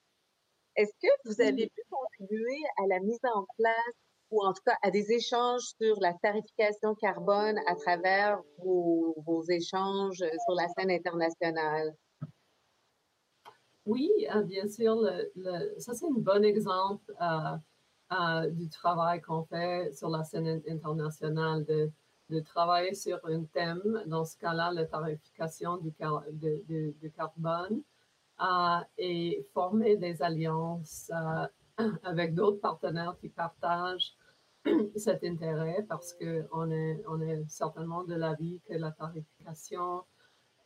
Est-ce 0.77 0.93
que 1.01 1.07
vous 1.25 1.41
avez 1.41 1.67
pu 1.67 1.81
contribuer 1.89 2.61
à 2.77 2.87
la 2.87 2.99
mise 2.99 3.19
en 3.23 3.47
place 3.57 3.95
ou 4.29 4.45
en 4.45 4.53
tout 4.53 4.61
cas 4.63 4.77
à 4.83 4.91
des 4.91 5.11
échanges 5.11 5.63
sur 5.81 5.99
la 6.01 6.13
tarification 6.21 6.93
carbone 6.93 7.59
à 7.65 7.75
travers 7.75 8.39
vos, 8.59 9.43
échanges 9.49 10.17
sur 10.17 10.55
la 10.55 10.67
scène 10.67 10.91
internationale? 10.91 11.95
Oui, 13.87 14.11
euh, 14.35 14.43
bien 14.43 14.67
sûr. 14.67 15.01
ça, 15.79 15.95
c'est 15.95 16.05
un 16.05 16.11
bon 16.11 16.45
exemple 16.45 17.11
euh, 17.21 17.57
euh, 18.11 18.49
du 18.51 18.69
travail 18.69 19.19
qu'on 19.21 19.45
fait 19.45 19.91
sur 19.93 20.09
la 20.09 20.23
scène 20.23 20.61
internationale, 20.67 21.65
de, 21.65 21.89
de, 22.29 22.39
travailler 22.41 22.93
sur 22.93 23.19
un 23.25 23.45
thème, 23.45 24.03
dans 24.05 24.25
ce 24.25 24.37
cas-là, 24.37 24.71
la 24.73 24.85
tarification 24.85 25.77
du, 25.77 25.91
du 26.91 27.11
carbone 27.15 27.81
et 28.97 29.47
former 29.53 29.97
des 29.97 30.21
alliances 30.21 31.11
euh, 31.13 31.47
avec 32.03 32.33
d'autres 32.33 32.59
partenaires 32.59 33.15
qui 33.19 33.29
partagent 33.29 34.15
cet 34.95 35.23
intérêt 35.23 35.85
parce 35.87 36.13
qu'on 36.13 36.71
est, 36.71 37.03
on 37.07 37.21
est 37.21 37.47
certainement 37.49 38.03
de 38.03 38.15
l'avis 38.15 38.59
que 38.67 38.73
la 38.73 38.91
tarification 38.91 40.03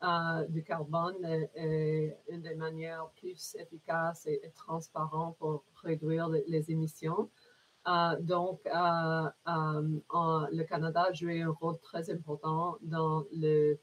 euh, 0.04 0.48
du 0.48 0.64
carbone 0.64 1.24
est, 1.54 2.18
une 2.30 2.42
des 2.42 2.56
manières 2.56 3.10
plus 3.20 3.56
efficaces 3.60 4.26
et, 4.26 4.42
transparentes 4.56 5.38
pour 5.38 5.64
réduire 5.84 6.30
les, 6.30 6.72
émissions. 6.72 7.30
Euh, 7.88 8.16
donc, 8.20 8.62
le 8.66 10.64
Canada 10.64 11.06
a 11.10 11.14
joué 11.14 11.42
un 11.42 11.52
rôle 11.52 11.78
très 11.80 12.10
important 12.10 12.78
dans 12.82 13.26
le 13.32 13.80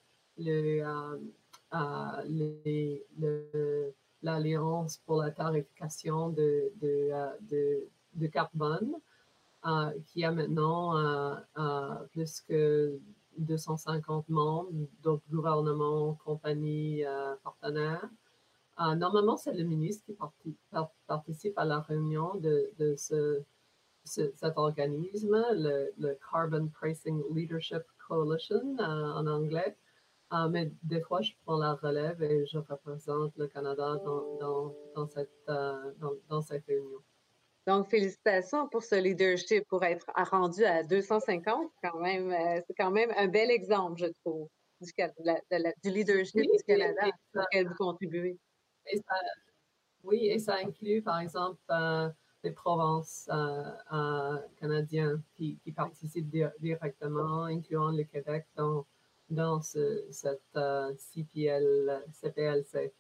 l'Alliance 4.22 4.98
pour 5.06 5.22
la 5.22 5.30
tarification 5.30 6.30
de, 6.30 6.72
de, 6.80 7.10
euh, 7.12 7.87
de, 8.14 8.26
carbone, 8.26 8.94
euh, 9.66 9.92
qui 10.06 10.25
a 10.25 10.32
maintenant 10.32 10.96
euh, 10.96 11.94
plus 12.12 12.40
que 12.40 12.98
250 13.38 14.28
membres, 14.28 14.70
d'autres 15.02 15.25
gouvernements, 15.30 16.14
compagnies, 16.25 17.04
partenaires. 17.44 18.08
normalement, 18.78 19.37
c'est 19.37 19.52
le 19.52 19.62
ministre 19.64 20.04
qui 20.42 20.56
participe 21.06 21.56
à 21.56 21.64
la 21.64 21.80
réunion 21.80 22.34
de, 22.34 22.94
ce, 22.96 23.40
cet 24.04 24.56
organisme, 24.56 25.40
le, 25.52 26.18
Carbon 26.32 26.68
Pricing 26.68 27.22
Leadership 27.32 27.82
Coalition 28.08 28.76
en 28.80 29.26
anglais. 29.26 29.76
Ah, 30.30 30.49
mais 30.49 30.70
des 30.82 31.00
fois, 31.00 31.23
je 31.23 31.32
prends 31.44 31.56
la 31.56 31.75
relève 31.75 32.23
et 32.23 32.44
je 32.44 32.58
représente 32.58 33.35
le 33.37 33.47
Canada 33.47 33.97
dans, 34.04 34.75
dans, 34.94 35.06
cette, 35.06 35.30
euh, 35.49 35.92
dans, 36.28 36.42
cette 36.42 36.66
réunion. 36.66 36.99
Donc, 37.66 37.88
félicitations 37.88 38.68
pour 38.68 38.82
ce 38.82 38.97
leadership, 38.97 39.66
pour 39.68 39.82
être 39.85 40.06
rendu 40.30 40.64
à 40.64 40.82
250, 40.82 41.70
quand 41.82 41.99
même, 42.00 42.30
euh, 42.30 42.61
c'est 42.66 42.75
quand 42.75 42.90
même 42.90 43.11
un 43.16 43.28
bel 43.28 43.50
exemple, 43.50 44.00
je 44.00 44.06
trouve, 44.23 44.49
du, 44.82 44.92
du 45.82 45.90
leadership 45.90 46.42
du 46.42 46.62
Canada 46.66 47.11
auquel 47.35 47.68
vous 47.68 47.75
contribuez. 47.75 48.38
oui, 50.04 50.26
et 50.26 50.38
ça 50.38 50.56
inclut, 50.56 51.00
par 51.00 51.20
exemple, 51.20 51.61
euh, 51.70 52.11
les 52.44 52.52
provinces 52.52 53.30
canadiennes 54.61 55.23
qui, 55.35 55.58
qui 55.64 55.73
participent 55.73 56.30
directement, 56.61 57.44
incluant 57.44 57.90
le 57.90 58.04
Québec 58.04 58.47
dans 58.56 58.87
dans 59.30 59.61
ce, 59.61 60.06
cette 60.11 60.40
euh, 60.56 60.92
CPL, 60.97 62.04
CPLC. 62.12 62.92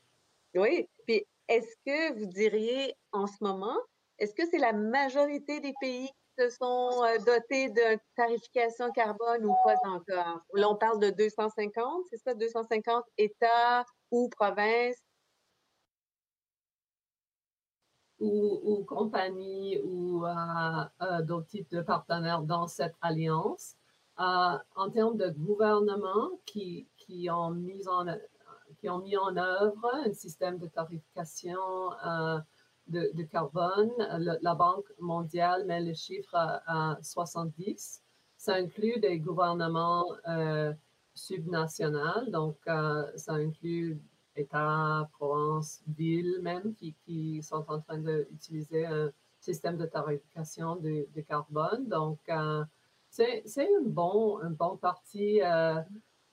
Oui, 0.54 0.88
puis 1.06 1.26
est-ce 1.48 1.74
que 1.86 2.18
vous 2.18 2.26
diriez 2.26 2.94
en 3.12 3.26
ce 3.26 3.42
moment, 3.42 3.76
est-ce 4.18 4.34
que 4.34 4.46
c'est 4.50 4.58
la 4.58 4.72
majorité 4.72 5.60
des 5.60 5.72
pays 5.80 6.08
qui 6.08 6.44
se 6.44 6.50
sont 6.50 7.02
euh, 7.04 7.18
dotés 7.24 7.70
de 7.70 7.98
tarification 8.16 8.90
carbone 8.92 9.46
ou 9.46 9.54
pas 9.64 9.76
encore? 9.84 10.42
Là, 10.54 10.70
on 10.70 10.76
parle 10.76 11.00
de 11.00 11.10
250, 11.10 12.04
c'est 12.10 12.18
ça, 12.18 12.34
250 12.34 13.04
États 13.16 13.84
ou 14.10 14.28
provinces? 14.28 15.02
Ou, 18.20 18.60
ou 18.64 18.84
compagnies 18.84 19.80
ou 19.84 20.26
euh, 20.26 21.22
d'autres 21.22 21.46
types 21.46 21.70
de 21.70 21.82
partenaires 21.82 22.42
dans 22.42 22.66
cette 22.66 22.96
alliance. 23.00 23.77
Euh, 24.20 24.58
en 24.74 24.90
termes 24.90 25.16
de 25.16 25.30
gouvernement 25.30 26.30
qui, 26.44 26.88
qui, 26.96 27.30
ont 27.30 27.50
mis 27.50 27.86
en, 27.86 28.04
qui 28.78 28.88
ont 28.88 28.98
mis 28.98 29.16
en 29.16 29.36
œuvre 29.36 29.94
un 29.94 30.12
système 30.12 30.58
de 30.58 30.66
tarification 30.66 31.56
euh, 32.04 32.40
de, 32.88 33.22
carbone. 33.22 33.92
la 34.42 34.54
Banque 34.56 34.92
mondiale 34.98 35.64
met 35.66 35.80
le 35.80 35.94
chiffre 35.94 36.34
à, 36.34 36.98
70. 37.00 38.02
Ça 38.36 38.54
inclut 38.54 38.98
des 38.98 39.20
gouvernements 39.20 40.06
euh, 40.26 40.72
subnationaux, 41.14 42.28
donc 42.28 42.56
ça 42.64 43.34
inclut 43.34 44.00
États, 44.34 45.08
provinces, 45.12 45.80
villes 45.86 46.38
même 46.42 46.74
qui, 46.74 46.94
qui 47.04 47.40
sont 47.42 47.64
en 47.68 47.80
train 47.80 47.98
d'utiliser 47.98 48.84
un 48.86 49.12
système 49.38 49.76
de 49.76 49.86
tarification 49.86 50.74
de, 50.74 51.06
de 51.14 51.20
carbone. 51.20 51.88
Donc, 51.88 52.18
c'est 53.44 53.66
un 53.66 53.82
bon, 53.82 54.38
un 54.42 54.50
bon 54.50 54.76
parti, 54.76 55.40
euh, 55.42 55.80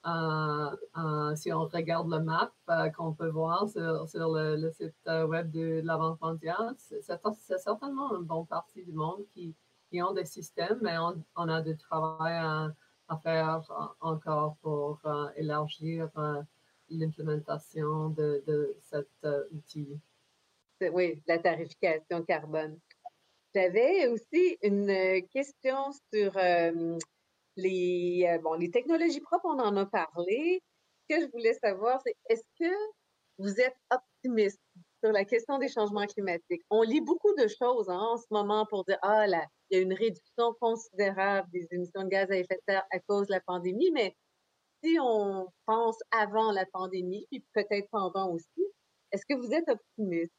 euh, 0.06 0.76
euh, 0.98 1.36
si 1.36 1.52
on 1.52 1.66
regarde 1.66 2.10
le 2.10 2.20
map 2.20 2.52
qu'on 2.96 3.14
peut 3.14 3.30
voir 3.30 3.68
sur, 3.68 4.08
le, 4.14 4.72
site 4.72 4.94
web 5.06 5.52
de 5.52 5.82
la 5.84 5.98
Banque 5.98 6.22
mondiale, 6.22 6.76
c'est 6.78 7.02
certainement 7.02 8.14
un 8.14 8.22
bon 8.22 8.46
parti 8.46 8.84
du 8.84 8.94
monde 8.94 9.26
qui, 9.34 9.56
qui 9.90 10.02
ont 10.02 10.14
des 10.14 10.26
systèmes, 10.26 10.80
mais 10.82 10.98
on, 10.98 11.50
a 11.50 11.62
du 11.62 11.76
travail 11.78 12.36
à, 12.36 13.18
faire 13.24 13.62
encore 14.02 14.58
pour 14.62 15.00
élargir 15.36 16.10
l'implémentation 16.90 18.10
de, 18.10 18.76
cet 18.80 19.10
outil. 19.52 20.00
Oui, 20.92 21.22
la 21.26 21.40
tarification 21.40 22.24
carbone. 22.24 22.78
J'avais 23.56 24.08
aussi 24.08 24.58
une 24.64 25.26
question 25.30 25.78
sur 26.14 26.34
les, 27.56 28.40
bon, 28.44 28.54
les 28.56 28.70
technologies 28.70 29.22
propres, 29.22 29.46
on 29.46 29.60
en 29.60 29.78
a 29.78 29.86
parlé. 29.86 30.62
Ce 31.10 31.16
que 31.16 31.22
je 31.22 31.32
voulais 31.32 31.54
savoir, 31.54 32.02
c'est 32.06 32.18
est-ce 32.30 32.44
que 32.60 32.74
vous 33.38 33.62
êtes 33.62 33.78
optimiste 33.92 34.60
sur 35.02 35.14
la 35.14 35.24
question 35.24 35.58
des 35.58 35.70
changements 35.70 36.06
climatiques? 36.06 36.64
On 36.70 36.82
lit 36.82 37.00
beaucoup 37.00 37.34
de 37.36 37.48
choses 37.48 37.88
hein, 37.90 37.98
en 37.98 38.18
ce 38.18 38.26
moment 38.30 38.66
pour 38.66 38.84
dire, 38.84 39.00
ah, 39.02 39.26
là, 39.26 39.46
il 39.70 39.78
y 39.78 39.80
a 39.80 39.84
une 39.84 39.94
réduction 39.94 40.54
considérable 40.60 41.48
des 41.54 41.66
émissions 41.72 42.04
de 42.04 42.10
gaz 42.10 42.30
à 42.32 42.36
effet 42.36 42.56
de 42.56 42.74
serre 42.74 42.84
à 42.92 43.00
cause 43.00 43.28
de 43.28 43.34
la 43.34 43.42
pandémie, 43.42 43.92
mais 43.94 44.18
si 44.84 44.98
on 45.00 45.48
pense 45.66 45.98
avant 46.12 46.52
la 46.52 46.66
pandémie, 46.66 47.26
puis 47.32 47.46
peut-être 47.54 47.88
pendant 47.90 48.32
aussi, 48.32 48.66
est-ce 49.14 49.26
que 49.26 49.36
vous 49.36 49.54
êtes 49.54 49.70
optimiste? 49.70 50.34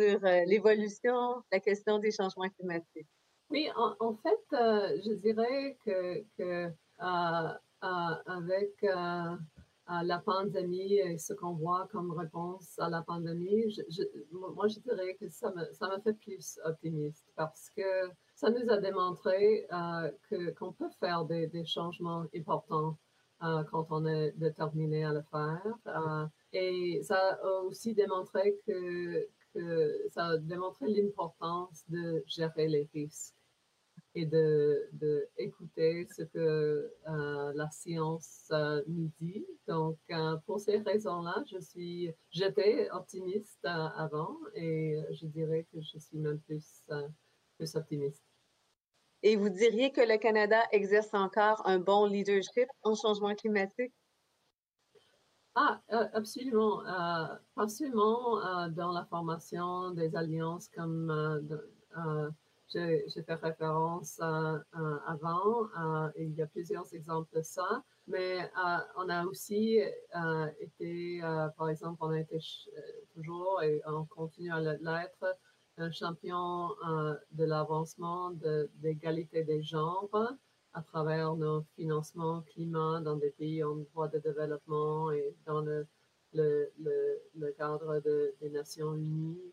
Sur 0.00 0.24
euh, 0.24 0.44
l'évolution, 0.46 1.42
la 1.52 1.60
question 1.60 1.98
des 1.98 2.10
changements 2.10 2.48
climatiques? 2.48 3.08
Oui, 3.50 3.68
en, 3.76 4.14
fait, 4.14 4.56
euh, 4.56 4.96
je 5.04 5.12
dirais 5.14 5.76
que, 5.84 6.24
euh, 6.40 7.48
avec 7.80 8.86
la 10.02 10.18
pandémie 10.24 10.94
et 10.94 11.18
ce 11.18 11.32
qu'on 11.34 11.54
voit 11.54 11.88
comme 11.90 12.12
réponse 12.12 12.78
à 12.78 12.88
la 12.88 13.02
pandémie, 13.02 13.76
moi, 14.30 14.68
je 14.68 14.78
dirais 14.78 15.16
que 15.20 15.28
ça 15.28 15.52
me, 15.52 16.00
fait 16.00 16.12
plus 16.14 16.60
optimiste 16.64 17.26
parce 17.34 17.68
que 17.70 18.10
ça 18.36 18.50
nous 18.50 18.70
a 18.70 18.78
démontré 18.78 19.66
que, 20.28 20.50
qu'on 20.50 20.72
peut 20.72 20.90
faire 21.00 21.24
des 21.24 21.64
changements 21.64 22.24
importants 22.36 22.96
quand 23.40 23.86
on 23.90 24.06
est 24.06 24.32
déterminé 24.36 25.04
à 25.04 25.12
le 25.12 25.22
faire. 25.22 26.28
et 26.52 27.00
ça 27.02 27.38
a 27.42 27.62
aussi 27.62 27.94
démontré 27.94 28.56
que, 28.64 29.26
que 29.54 30.08
ça 30.10 30.26
a 30.26 30.38
démontré 30.38 30.88
l'importance 30.88 31.84
de 31.88 32.22
gérer 32.26 32.68
les 32.68 32.88
risques 32.92 33.34
et 34.14 34.26
de, 34.26 34.88
de 34.92 35.28
ce 35.38 36.22
que 36.22 36.92
euh, 37.08 37.52
la 37.54 37.70
science 37.70 38.48
euh, 38.50 38.82
nous 38.88 39.10
dit. 39.20 39.46
Donc, 39.68 39.98
euh, 40.10 40.36
pour 40.46 40.60
ces 40.60 40.78
raisons-là, 40.78 41.44
j'étais 42.30 42.90
optimiste 42.90 43.64
avant 43.64 44.36
et 44.54 44.98
je 45.12 45.26
dirais 45.26 45.66
que 45.72 45.80
je 45.80 45.98
suis 45.98 46.18
même 46.18 46.40
plus, 46.40 46.82
plus 47.56 47.76
optimiste. 47.76 48.22
Et 49.22 49.36
vous 49.36 49.50
diriez 49.50 49.92
que 49.92 50.00
le 50.00 50.16
Canada 50.16 50.62
exerce 50.72 51.12
encore 51.12 51.62
un 51.66 51.78
bon 51.78 52.06
leadership 52.06 52.68
en 52.82 52.94
changement 52.94 53.34
climatique? 53.34 53.92
Ah, 55.62 55.78
absolument. 56.14 56.82
pas 57.54 57.68
seulement 57.68 58.40
dans 58.70 58.92
la 58.92 59.04
formation 59.04 59.90
des 59.90 60.16
alliances 60.16 60.68
comme 60.68 61.12
j'ai 62.72 63.22
fait 63.26 63.34
référence 63.34 64.18
avant. 65.06 65.68
il 66.16 66.32
y 66.34 66.40
a 66.40 66.46
plusieurs 66.46 66.90
exemples 66.94 67.28
de 67.36 67.42
ça. 67.42 67.84
Mais 68.06 68.50
on 68.96 69.10
a 69.10 69.26
aussi 69.26 69.80
été, 70.60 71.20
par 71.58 71.68
exemple, 71.68 71.98
on 72.00 72.08
a 72.08 72.20
été 72.20 72.38
toujours 73.12 73.62
et 73.62 73.82
on 73.86 74.06
continue 74.06 74.50
à 74.50 74.60
l'être 74.60 75.36
un 75.76 75.90
champion 75.90 76.70
de 77.32 77.44
l'avancement 77.44 78.30
de 78.30 78.70
l'égalité 78.80 79.44
des 79.44 79.62
genres 79.62 80.08
à 80.72 80.82
travers 80.82 81.34
nos 81.36 81.62
financements 81.74 82.42
climat 82.42 83.00
dans 83.00 83.16
des 83.16 83.30
pays 83.30 83.62
en 83.64 83.76
voie 83.92 84.08
de 84.08 84.18
développement 84.18 85.10
et 85.10 85.34
dans 85.46 85.60
le, 85.60 85.86
le, 86.32 86.70
le, 87.34 87.52
cadre 87.52 88.00
des 88.00 88.50
Nations 88.50 88.94
Unies. 88.94 89.52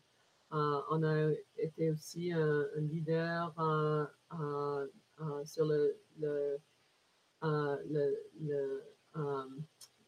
Euh, 0.53 0.81
on 0.91 1.03
a 1.03 1.31
été 1.57 1.91
aussi 1.91 2.31
un, 2.31 2.65
leader 2.77 3.53
euh, 3.59 4.05
euh, 4.39 5.45
sur 5.45 5.65
le, 5.65 5.97
le, 6.19 6.57
le 7.41 8.83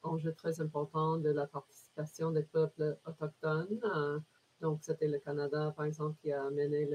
enjeu 0.02 0.34
très 0.34 0.62
important 0.62 1.18
de 1.18 1.30
la 1.30 1.46
participation 1.48 2.32
des 2.32 2.44
peuples 2.44 2.98
autochtones. 3.06 3.80
donc, 4.62 4.80
c'était 4.84 5.08
le 5.08 5.20
Canada, 5.20 5.74
par 5.76 5.86
exemple, 5.86 6.18
qui 6.22 6.32
a 6.32 6.50
mené 6.52 6.88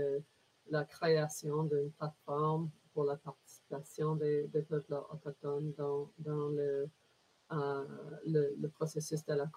la 0.70 0.84
création 0.84 1.64
d'une 1.64 1.90
plateforme 1.92 2.70
pour 2.94 3.04
la 3.04 3.16
participation 3.16 4.14
des, 4.16 4.48
peuples 4.68 4.94
autochtones 5.10 5.72
dans, 5.76 6.10
dans 6.18 6.48
le, 6.48 6.88
le, 8.24 8.68
processus 8.68 9.24
de 9.26 9.34
la 9.34 9.50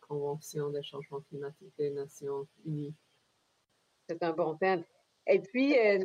Convention 0.00 0.70
des 0.70 0.82
changements 0.82 1.20
climatiques 1.22 1.72
des 1.78 1.90
Nations 1.90 2.46
Unies. 2.66 2.94
C'est 4.08 4.22
un 4.22 4.32
bon 4.32 4.56
thème. 4.56 4.84
Et 5.26 5.40
puis, 5.40 5.78
euh, 5.78 6.04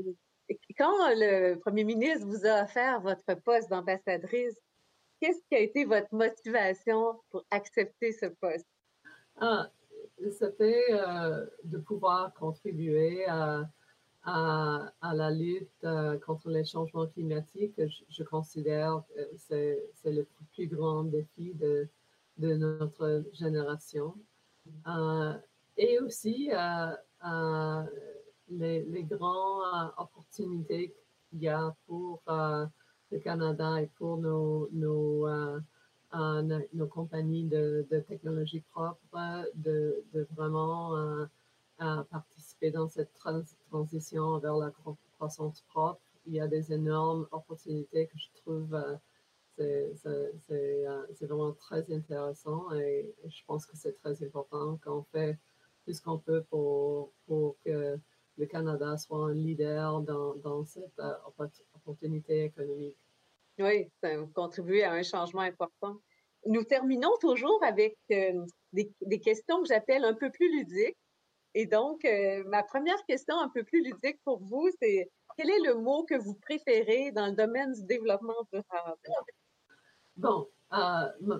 quand 0.77 0.93
le 1.15 1.55
premier 1.55 1.83
ministre 1.83 2.25
vous 2.25 2.45
a 2.45 2.63
offert 2.63 3.01
votre 3.01 3.33
poste 3.41 3.69
d'ambassadrice, 3.69 4.57
qu'est-ce 5.19 5.43
qui 5.49 5.55
a 5.55 5.59
été 5.59 5.85
votre 5.85 6.13
motivation 6.13 7.19
pour 7.29 7.45
accepter 7.51 8.13
ce 8.13 8.27
poste? 8.27 8.67
Ah, 9.35 9.69
c'était 10.31 10.85
euh, 10.91 11.45
de 11.63 11.77
pouvoir 11.77 12.33
contribuer 12.33 13.25
à, 13.25 13.69
à, 14.31 15.13
la 15.13 15.31
lutte 15.31 15.69
euh, 15.83 16.17
contre 16.19 16.49
les 16.49 16.63
changements 16.63 17.07
climatiques. 17.07 17.79
Je, 18.09 18.23
considère 18.23 19.03
que 19.15 19.21
c'est, 19.37 19.79
le 20.05 20.27
plus 20.53 20.67
grand 20.67 21.03
défi 21.03 21.53
de, 21.53 21.87
notre 22.37 23.23
génération. 23.33 24.15
et 25.77 25.99
aussi 25.99 26.51
les, 28.49 28.83
les, 28.83 29.03
grandes 29.03 29.63
euh, 29.73 29.87
opportunités 29.97 30.93
qu'il 31.29 31.43
y 31.43 31.47
a 31.47 31.75
pour 31.87 32.21
euh, 32.29 32.65
le 33.11 33.19
Canada 33.19 33.81
et 33.81 33.87
pour 33.97 34.17
nos, 34.17 35.27
euh, 35.27 35.59
compagnies 36.89 37.45
de, 37.45 37.87
de, 37.91 37.99
technologie 37.99 38.61
propre 38.61 39.45
de, 39.55 40.03
de 40.13 40.27
vraiment 40.35 40.95
participer 41.77 42.38
dans 42.63 42.87
cette 42.87 43.13
transition 43.69 44.37
vers 44.39 44.57
la 44.57 44.71
croissance 45.17 45.61
propre. 45.69 46.01
Il 46.25 46.33
y 46.33 46.41
a 46.41 46.47
des 46.47 46.73
énormes 46.73 47.27
opportunités 47.31 48.07
que 48.07 48.17
je 48.17 48.27
trouve 48.41 48.75
c'est 49.57 51.25
vraiment 51.25 51.53
très 51.53 51.91
intéressant 51.91 52.71
et, 52.73 53.13
je 53.25 53.41
pense 53.45 53.65
que 53.65 53.75
c'est 53.75 53.93
très 53.93 54.23
important 54.23 54.79
qu'on 54.83 55.03
fait 55.03 55.37
tout 55.85 55.93
ce 55.93 56.01
qu'on 56.01 56.17
peut 56.17 56.43
pour, 56.49 57.11
pour 57.27 57.57
que 57.65 57.99
le 58.37 58.45
Canada 58.45 58.97
soit 58.97 59.25
un 59.25 59.33
leader 59.33 60.01
dans, 60.01 60.35
dans 60.35 60.63
cette 60.63 60.99
euh, 60.99 61.13
opportunité 61.75 62.45
économique. 62.45 62.97
Oui, 63.59 63.89
ça 64.01 64.15
contribue 64.33 64.81
à 64.81 64.93
un 64.93 65.03
changement 65.03 65.41
important. 65.41 65.97
Nous 66.45 66.63
terminons 66.63 67.11
toujours 67.19 67.61
avec 67.63 67.97
euh, 68.11 68.45
des, 68.71 69.19
questions 69.19 69.61
que 69.61 69.67
j'appelle 69.67 70.05
un 70.05 70.13
peu 70.13 70.31
plus 70.31 70.49
ludiques. 70.49 70.97
Et 71.53 71.65
donc, 71.65 72.05
euh, 72.05 72.43
ma 72.45 72.63
première 72.63 73.03
question 73.05 73.39
un 73.39 73.49
peu 73.49 73.63
plus 73.63 73.83
ludique 73.83 74.19
pour 74.23 74.39
vous, 74.39 74.69
c'est 74.81 75.09
quel 75.37 75.49
est 75.49 75.65
le 75.65 75.75
mot 75.75 76.03
que 76.03 76.15
vous 76.15 76.35
préférez 76.35 77.11
dans 77.11 77.27
le 77.27 77.33
domaine 77.33 77.73
du 77.73 77.83
développement 77.83 78.35
durable? 78.51 78.97
Bon, 80.15 80.47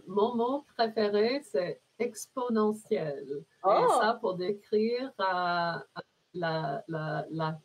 mon 0.08 0.36
mot 0.36 0.66
préféré, 0.76 1.42
c'est 1.44 1.82
exponentiel. 2.00 3.26
Et 3.30 3.46
oh! 3.64 3.88
ça 4.00 4.18
pour 4.20 4.36
décrire 4.36 5.12
la, 5.20 5.84
la, 6.34 6.84
la, 6.88 7.60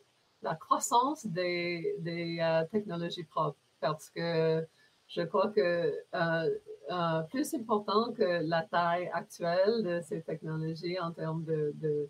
la 0.45 0.55
croissance 0.55 1.25
des, 1.25 1.95
des 1.99 2.39
euh, 2.39 2.63
technologies 2.71 3.23
propres 3.23 3.57
parce 3.81 4.09
que 4.09 4.65
je 5.07 5.21
crois 5.21 5.49
que 5.49 5.93
euh, 6.15 6.49
euh, 6.91 7.21
plus 7.29 7.53
important 7.53 8.13
que 8.13 8.47
la 8.47 8.63
taille 8.63 9.09
actuelle 9.13 9.83
de 9.83 10.01
ces 10.01 10.21
technologies 10.21 10.99
en 10.99 11.11
termes 11.11 11.43
de, 11.43 11.71
de, 11.75 12.09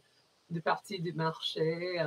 de 0.49 0.60
partie 0.60 1.01
du 1.01 1.13
marché, 1.13 1.97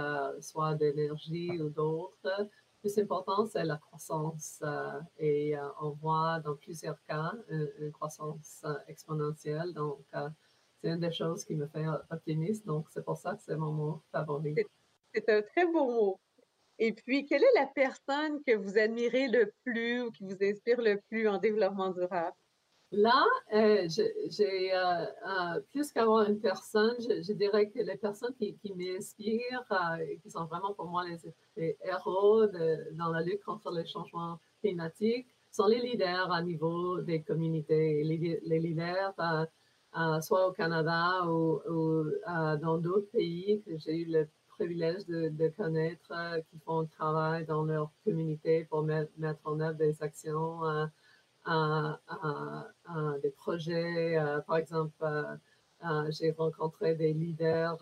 soit 0.40 0.74
d'énergie 0.74 1.61
ou 1.61 1.70
d'autres, 1.70 2.48
plus 2.81 2.98
important, 2.98 3.46
c'est 3.46 3.64
la 3.64 3.77
croissance. 3.77 4.62
et 5.18 5.55
on 5.81 5.90
voit 5.90 6.40
dans 6.40 6.55
plusieurs 6.57 7.03
cas 7.05 7.33
une, 7.48 7.90
croissance 7.92 8.64
exponentielle. 8.87 9.72
Donc, 9.74 10.05
c'est 10.81 10.90
une 10.90 11.01
des 11.01 11.12
choses 11.12 11.44
qui 11.44 11.55
me 11.55 11.66
fait 11.66 11.87
optimiste. 12.11 12.66
Donc, 12.66 12.87
c'est 12.90 13.05
pour 13.05 13.16
ça 13.16 13.35
que 13.35 13.42
c'est 13.42 13.57
mon 13.57 13.72
mot 13.72 14.03
favori. 14.12 14.55
C'est 15.12 15.29
un 15.29 15.42
très 15.42 15.66
beau 15.66 15.87
mot. 15.87 16.20
Et 16.79 16.92
puis, 16.92 17.27
quelle 17.27 17.42
est 17.42 17.59
la 17.59 17.66
personne 17.66 18.42
que 18.44 18.55
vous 18.55 18.79
admirez 18.79 19.27
le 19.27 19.53
plus 19.64 20.03
ou 20.03 20.12
qui 20.12 20.24
vous 20.24 20.37
inspire 20.40 20.81
le 20.81 21.01
plus 21.09 21.27
en 21.27 21.38
développement 21.38 21.90
durable? 21.90 22.37
Là, 22.90 23.22
euh, 23.53 23.87
j'ai 24.31 24.74
euh, 24.74 25.05
euh, 25.05 25.61
plus 25.70 25.92
qu'avoir 25.92 26.27
une 26.27 26.40
personne, 26.40 26.96
je, 26.98 27.33
dirais 27.35 27.68
que 27.68 27.81
les 27.81 27.96
personnes 27.96 28.35
qui, 28.38 28.57
qui 28.57 28.72
m'inspirent, 28.72 29.64
qui 30.22 30.31
sont 30.31 30.46
vraiment 30.46 30.72
pour 30.72 30.87
moi 30.87 31.05
les, 31.57 31.77
héros 31.85 32.46
dans 32.92 33.11
la 33.11 33.22
lutte 33.22 33.42
contre 33.44 33.70
les 33.72 33.85
changements 33.85 34.40
climatiques, 34.62 35.29
sont 35.51 35.66
les 35.66 35.81
leaders 35.81 36.33
à 36.33 36.42
niveau 36.42 37.03
des 37.03 37.22
communautés, 37.22 38.03
les 38.05 38.59
leaders 38.59 39.14
soit 40.22 40.48
au 40.48 40.53
Canada 40.53 41.27
ou, 41.27 41.61
dans 42.27 42.79
d'autres 42.79 43.11
pays 43.11 43.62
que 43.66 43.77
j'ai 43.77 43.98
eu 43.98 44.05
le 44.07 44.29
privilège 44.48 45.05
de, 45.07 45.48
connaître, 45.48 46.40
qui 46.51 46.59
font 46.61 46.81
le 46.81 46.88
travail 46.88 47.44
dans 47.44 47.64
leur 47.64 47.90
communauté 48.03 48.64
pour 48.64 48.83
mettre 48.83 49.40
en 49.44 49.61
œuvre 49.61 49.77
des 49.77 50.03
actions, 50.03 50.62
des 53.22 53.30
projets. 53.30 54.16
par 54.46 54.56
exemple, 54.58 55.38
j'ai 56.11 56.32
rencontré 56.32 56.94
des 56.94 57.12
leaders 57.12 57.78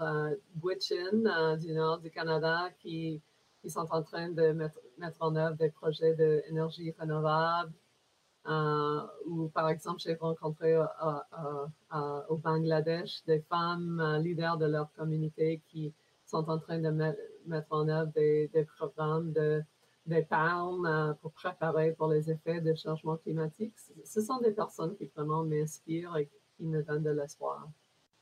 Witchin 0.63 1.57
du 1.57 1.73
nord 1.73 1.99
du 1.99 2.11
Canada 2.11 2.71
qui, 2.81 3.21
sont 3.69 3.89
en 3.91 4.03
train 4.03 4.29
de 4.29 4.53
mettre, 4.53 4.79
mettre 4.99 5.17
en 5.21 5.35
œuvre 5.35 5.57
des 5.57 5.71
projets 5.71 6.15
d'énergie 6.15 6.95
renouvelable. 6.99 7.73
Euh, 8.49 9.01
ou 9.27 9.49
par 9.49 9.69
exemple, 9.69 10.01
j'ai 10.01 10.15
rencontré 10.15 10.75
euh, 10.75 10.85
euh, 11.93 12.21
au 12.29 12.37
Bangladesh 12.37 13.25
des 13.27 13.41
femmes 13.41 14.21
leaders 14.23 14.57
de 14.57 14.67
leur 14.67 14.93
communauté 14.93 15.61
qui 15.69 15.93
sont 16.25 16.49
en 16.49 16.59
train 16.59 16.79
de 16.79 16.91
mettre 17.47 17.73
en 17.73 17.89
œuvre 17.89 18.13
des, 18.13 18.67
programmes 18.77 19.33
de 19.33 19.63
d'épargne 20.07 21.15
pour 21.21 21.33
préparer 21.33 21.93
pour 21.93 22.09
les 22.09 22.31
effets 22.31 22.61
des 22.61 22.77
changements 22.77 23.17
climatiques. 23.17 23.75
Ce 24.05 24.21
sont 24.21 24.39
des 24.39 24.53
personnes 24.53 24.97
qui 24.97 25.07
vraiment 25.15 25.45
m'inspirent 25.45 26.17
et 26.17 26.29
qui 26.57 26.65
me 26.65 26.83
donnent 26.83 27.03
de 27.03 27.11
l'espoir. 27.11 27.69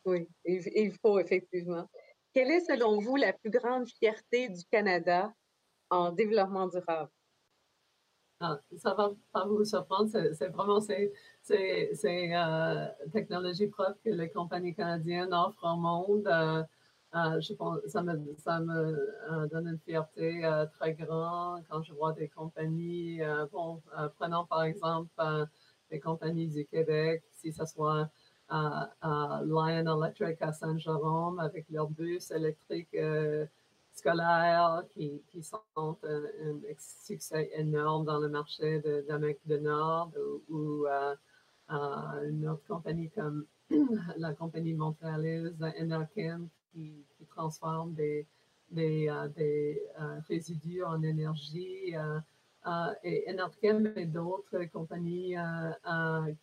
Oui, 0.05 0.29
il 0.45 0.93
faut 1.01 1.19
effectivement. 1.19 1.89
Quelle 2.35 2.51
est 2.51 2.61
selon 2.61 3.01
vous 3.01 3.17
la 3.17 3.33
plus 3.33 3.51
grande 3.51 3.89
fierté 3.89 4.49
du 4.49 4.65
Canada 4.65 5.33
en 5.89 6.11
développement 6.11 6.67
durable? 6.67 7.11
Ah, 8.41 8.61
ça 8.77 8.93
va 8.95 9.13
pas 9.33 9.47
vous 9.47 9.65
surprendre, 9.65 10.11
c'est 10.11 10.49
vraiment 10.49 10.81
ces, 10.81 11.13
euh, 11.55 12.87
technologies 13.13 13.69
propres 13.69 13.99
que 14.05 14.11
les 14.11 14.29
compagnies 14.29 14.75
canadiennes 14.75 15.33
offrent 15.33 15.65
au 15.65 15.77
monde. 15.77 16.27
Euh, 16.27 16.63
euh, 17.15 17.41
je 17.41 17.53
pense, 17.55 17.81
ça 17.87 18.03
me, 18.03 18.35
ça 18.39 18.61
me 18.61 19.49
donne 19.49 19.69
une 19.69 19.79
fierté 19.79 20.43
très 20.73 20.95
grande 20.95 21.63
quand 21.69 21.83
je 21.83 21.93
vois 21.93 22.13
des 22.13 22.29
compagnies, 22.29 23.21
bon, 23.53 23.81
prenons 24.19 24.47
par 24.47 24.65
exemple 24.65 25.13
les 25.91 26.01
compagnies 26.01 26.49
du 26.49 26.65
Québec, 26.67 27.23
si 27.33 27.53
ce 27.53 27.65
soit 27.67 28.09
Lion 28.51 30.03
Electric 30.03 30.43
à 30.43 30.53
Saint-Jérôme 30.53 31.39
avec 31.39 31.67
leur 31.71 31.89
bus 31.89 32.31
électrique 32.31 32.97
scolaires 33.95 34.83
qui, 34.93 35.23
qui 35.31 35.43
sont 35.43 35.61
un, 35.79 35.97
succès 36.79 37.51
énorme 37.55 38.05
dans 38.05 38.19
le 38.19 38.29
marché 38.29 38.81
d'Amérique 39.09 39.47
du 39.47 39.61
Nord 39.61 40.11
ou, 40.49 40.87
euh, 40.87 41.15
euh, 41.71 42.29
une 42.29 42.47
autre 42.49 42.67
compagnie 42.67 43.11
comme 43.11 43.47
la 44.17 44.35
compagnie 44.35 44.75
montréalaise 44.75 45.55
Enerchem 45.81 46.49
qui, 46.75 47.07
qui 47.17 47.25
transforme 47.27 47.95
des, 47.95 48.27
euh, 48.77 49.29
des 49.29 49.83
résidus 50.29 50.83
en 50.83 51.03
énergie. 51.03 51.95
et 53.03 53.25
Enerchem 53.31 53.93
et 53.97 54.07
d'autres 54.07 54.65
compagnies 54.73 55.37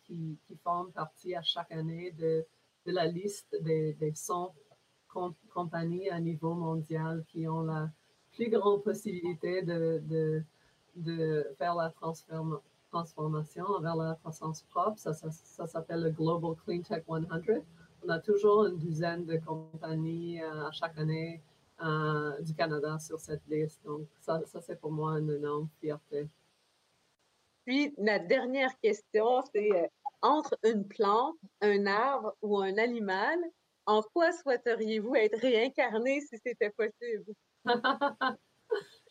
qui, 0.04 0.38
qui 0.46 0.56
font 0.64 0.90
partie 0.94 1.34
à 1.34 1.42
chaque 1.42 1.72
année 1.72 2.12
de, 2.12 2.44
la 2.86 3.06
liste 3.06 3.56
des, 3.60 3.94
des 3.94 4.14
100 4.14 4.54
compagnies 5.52 6.10
à 6.10 6.20
niveau 6.20 6.54
mondial 6.54 7.24
qui 7.28 7.46
ont 7.46 7.62
la 7.62 7.90
plus 8.32 8.48
grande 8.48 8.82
possibilité 8.82 9.62
de, 9.62 10.44
faire 11.58 11.74
la 11.74 11.92
transformation 12.90 13.80
vers 13.80 13.96
la 13.96 14.14
croissance 14.14 14.62
propre. 14.62 14.98
Ça, 14.98 15.12
s'appelle 15.66 16.02
le 16.02 16.10
Global 16.10 16.54
Clean 16.64 16.82
Tech 16.82 17.04
100. 17.06 17.20
On 18.04 18.08
a 18.08 18.18
toujours 18.18 18.66
une 18.66 18.78
douzaine 18.78 19.24
de 19.24 19.36
compagnies 19.36 20.42
euh, 20.42 20.66
à 20.66 20.72
chaque 20.72 20.98
année 20.98 21.40
euh, 21.82 22.40
du 22.40 22.54
Canada 22.54 22.98
sur 22.98 23.20
cette 23.20 23.46
liste. 23.48 23.80
Donc, 23.84 24.08
ça, 24.20 24.40
ça 24.46 24.60
c'est 24.60 24.80
pour 24.80 24.90
moi 24.90 25.18
une 25.18 25.30
énorme 25.30 25.68
fierté. 25.80 26.28
Puis, 27.64 27.94
la 27.98 28.18
dernière 28.18 28.76
question, 28.80 29.42
c'est 29.54 29.70
euh, 29.72 29.86
entre 30.20 30.58
une 30.64 30.86
plante, 30.86 31.36
un 31.60 31.86
arbre 31.86 32.34
ou 32.42 32.58
un 32.58 32.76
animal, 32.76 33.38
en 33.86 34.02
quoi 34.02 34.32
souhaiteriez-vous 34.32 35.14
être 35.14 35.38
réincarné 35.38 36.20
si 36.20 36.38
c'était 36.44 36.70
possible? 36.70 37.32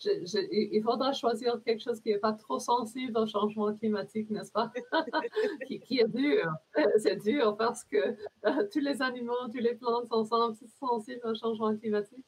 il 0.06 0.82
faudra 0.84 1.14
choisir 1.14 1.62
quelque 1.64 1.82
chose 1.82 2.00
qui 2.02 2.10
n'est 2.10 2.20
pas 2.20 2.34
trop 2.34 2.60
sensible 2.60 3.18
au 3.18 3.26
changement 3.26 3.74
climatique, 3.76 4.30
n'est-ce 4.30 4.52
pas? 4.52 4.72
qui, 5.68 6.00
est 6.00 6.08
dur. 6.08 6.52
C'est 6.98 7.18
dur 7.18 7.56
parce 7.58 7.84
que 7.84 7.98
euh, 7.98 8.68
tous 8.72 8.80
les 8.80 9.02
animaux, 9.02 9.48
tous 9.52 9.60
les 9.60 9.76
plantes 9.76 10.08
sont 10.08 10.26
sensibles 10.26 11.26
au 11.26 11.36
changement 11.36 11.76
climatique. 11.78 12.26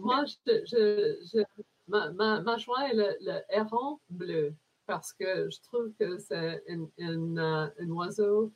Moi, 0.00 0.24
je, 0.46 1.44
ma, 1.88 2.40
ma, 2.40 2.58
choix 2.58 2.88
est 2.88 2.94
le, 2.94 3.40
héron 3.50 3.98
bleu 4.08 4.54
parce 4.86 5.12
que 5.12 5.50
je 5.50 5.60
trouve 5.62 5.92
que 5.98 6.18
c'est 6.18 6.62
un 6.98 7.36
euh, 7.38 7.86
oiseau 7.88 8.52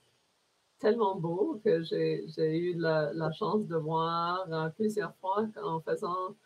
tellement 0.78 1.16
beau 1.16 1.60
que 1.64 1.82
j'ai 1.82 2.24
eu 2.36 2.74
la, 2.78 3.32
chance 3.32 3.66
de 3.66 3.76
voir 3.76 4.46
euh, 4.52 4.68
plusieurs 4.70 5.14
fois 5.16 5.46
en 5.62 5.80
faisant 5.80 6.36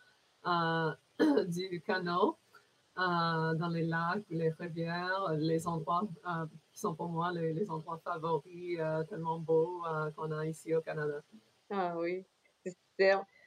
euh, 0.47 0.91
du 1.47 1.81
canot 1.81 2.37
euh, 2.97 3.53
dans 3.55 3.69
les 3.69 3.83
lacs, 3.83 4.23
les 4.29 4.49
rivières, 4.49 5.35
les 5.37 5.67
endroits 5.67 6.03
qui 6.71 6.79
sont 6.79 6.95
pour 6.95 7.09
moi 7.09 7.31
les, 7.31 7.69
endroits 7.69 7.99
favoris 8.03 8.79
tellement 9.09 9.39
beaux 9.39 9.83
qu'on 10.15 10.31
a 10.31 10.45
ici 10.45 10.75
au 10.75 10.81
Canada. 10.81 11.21
Ah 11.69 11.95
oui, 11.97 12.25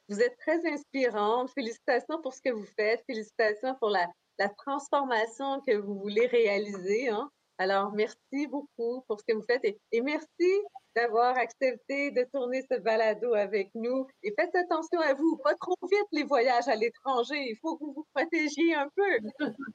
Vous 0.08 0.20
êtes 0.20 0.36
très 0.38 0.66
inspirante. 0.72 1.50
Félicitations 1.50 2.20
pour 2.22 2.32
ce 2.32 2.40
que 2.40 2.50
vous 2.50 2.66
faites. 2.76 3.04
Félicitations 3.06 3.74
pour 3.76 3.90
la, 3.90 4.08
la 4.38 4.48
transformation 4.48 5.60
que 5.60 5.76
vous 5.76 5.98
voulez 5.98 6.26
réaliser. 6.26 7.08
Hein. 7.08 7.30
Alors, 7.58 7.92
merci 7.92 8.46
beaucoup 8.48 9.04
pour 9.06 9.20
ce 9.20 9.24
que 9.26 9.34
vous 9.34 9.44
faites 9.44 9.64
et, 9.64 10.00
merci 10.00 10.62
d'avoir 10.94 11.36
accepté 11.36 12.10
de 12.10 12.24
tourner 12.32 12.62
ce 12.70 12.78
balado 12.78 13.34
avec 13.34 13.70
nous. 13.74 14.06
Et 14.22 14.32
faites 14.38 14.54
attention 14.54 15.00
à 15.00 15.14
vous, 15.14 15.36
pas 15.42 15.54
trop 15.54 15.76
vite 15.82 16.08
les 16.12 16.24
voyages 16.24 16.68
à 16.68 16.76
l'étranger. 16.76 17.36
Il 17.36 17.56
faut 17.60 17.76
que 17.76 17.84
vous 17.84 17.92
vous 17.92 18.06
protégiez 18.14 18.74
un 18.74 18.88
peu. 18.94 19.18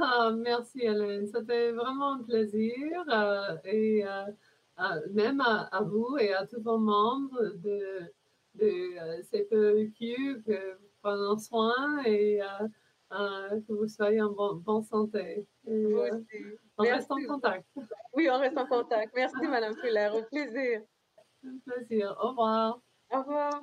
Ah, 0.00 0.32
merci 0.36 0.80
Hélène, 0.80 1.26
c'était 1.26 1.70
vraiment 1.70 2.14
un 2.14 2.22
plaisir. 2.24 3.04
Euh, 3.08 3.56
et 3.64 4.04
euh, 4.04 4.24
euh, 4.80 5.00
même 5.12 5.40
à, 5.40 5.80
vous 5.82 6.16
et 6.18 6.32
à 6.34 6.46
tous 6.46 6.60
vos 6.60 6.78
membres 6.78 7.52
de, 7.56 8.12
de 8.54 9.22
CPEQ, 9.30 10.42
que 10.44 10.74
vous 10.74 10.88
prenez 11.02 11.40
soin 11.40 12.02
et 12.04 12.40
que 13.10 13.72
vous 13.72 13.88
soyez 13.88 14.22
en 14.22 14.54
bonne 14.54 14.82
santé. 14.84 15.46
Euh, 15.68 16.20
on 16.78 16.82
reste 16.82 17.10
en 17.10 17.16
contact. 17.26 17.66
Oui, 18.14 18.28
on 18.30 18.38
reste 18.38 18.58
en 18.58 18.66
contact. 18.66 19.12
Merci, 19.14 19.46
Madame 19.46 19.74
Fuller. 19.76 20.10
Au 20.14 20.22
plaisir. 20.22 20.82
Un 21.44 21.58
plaisir. 21.66 22.16
Au 22.22 22.28
revoir. 22.28 22.80
Au 23.10 23.18
revoir. 23.18 23.62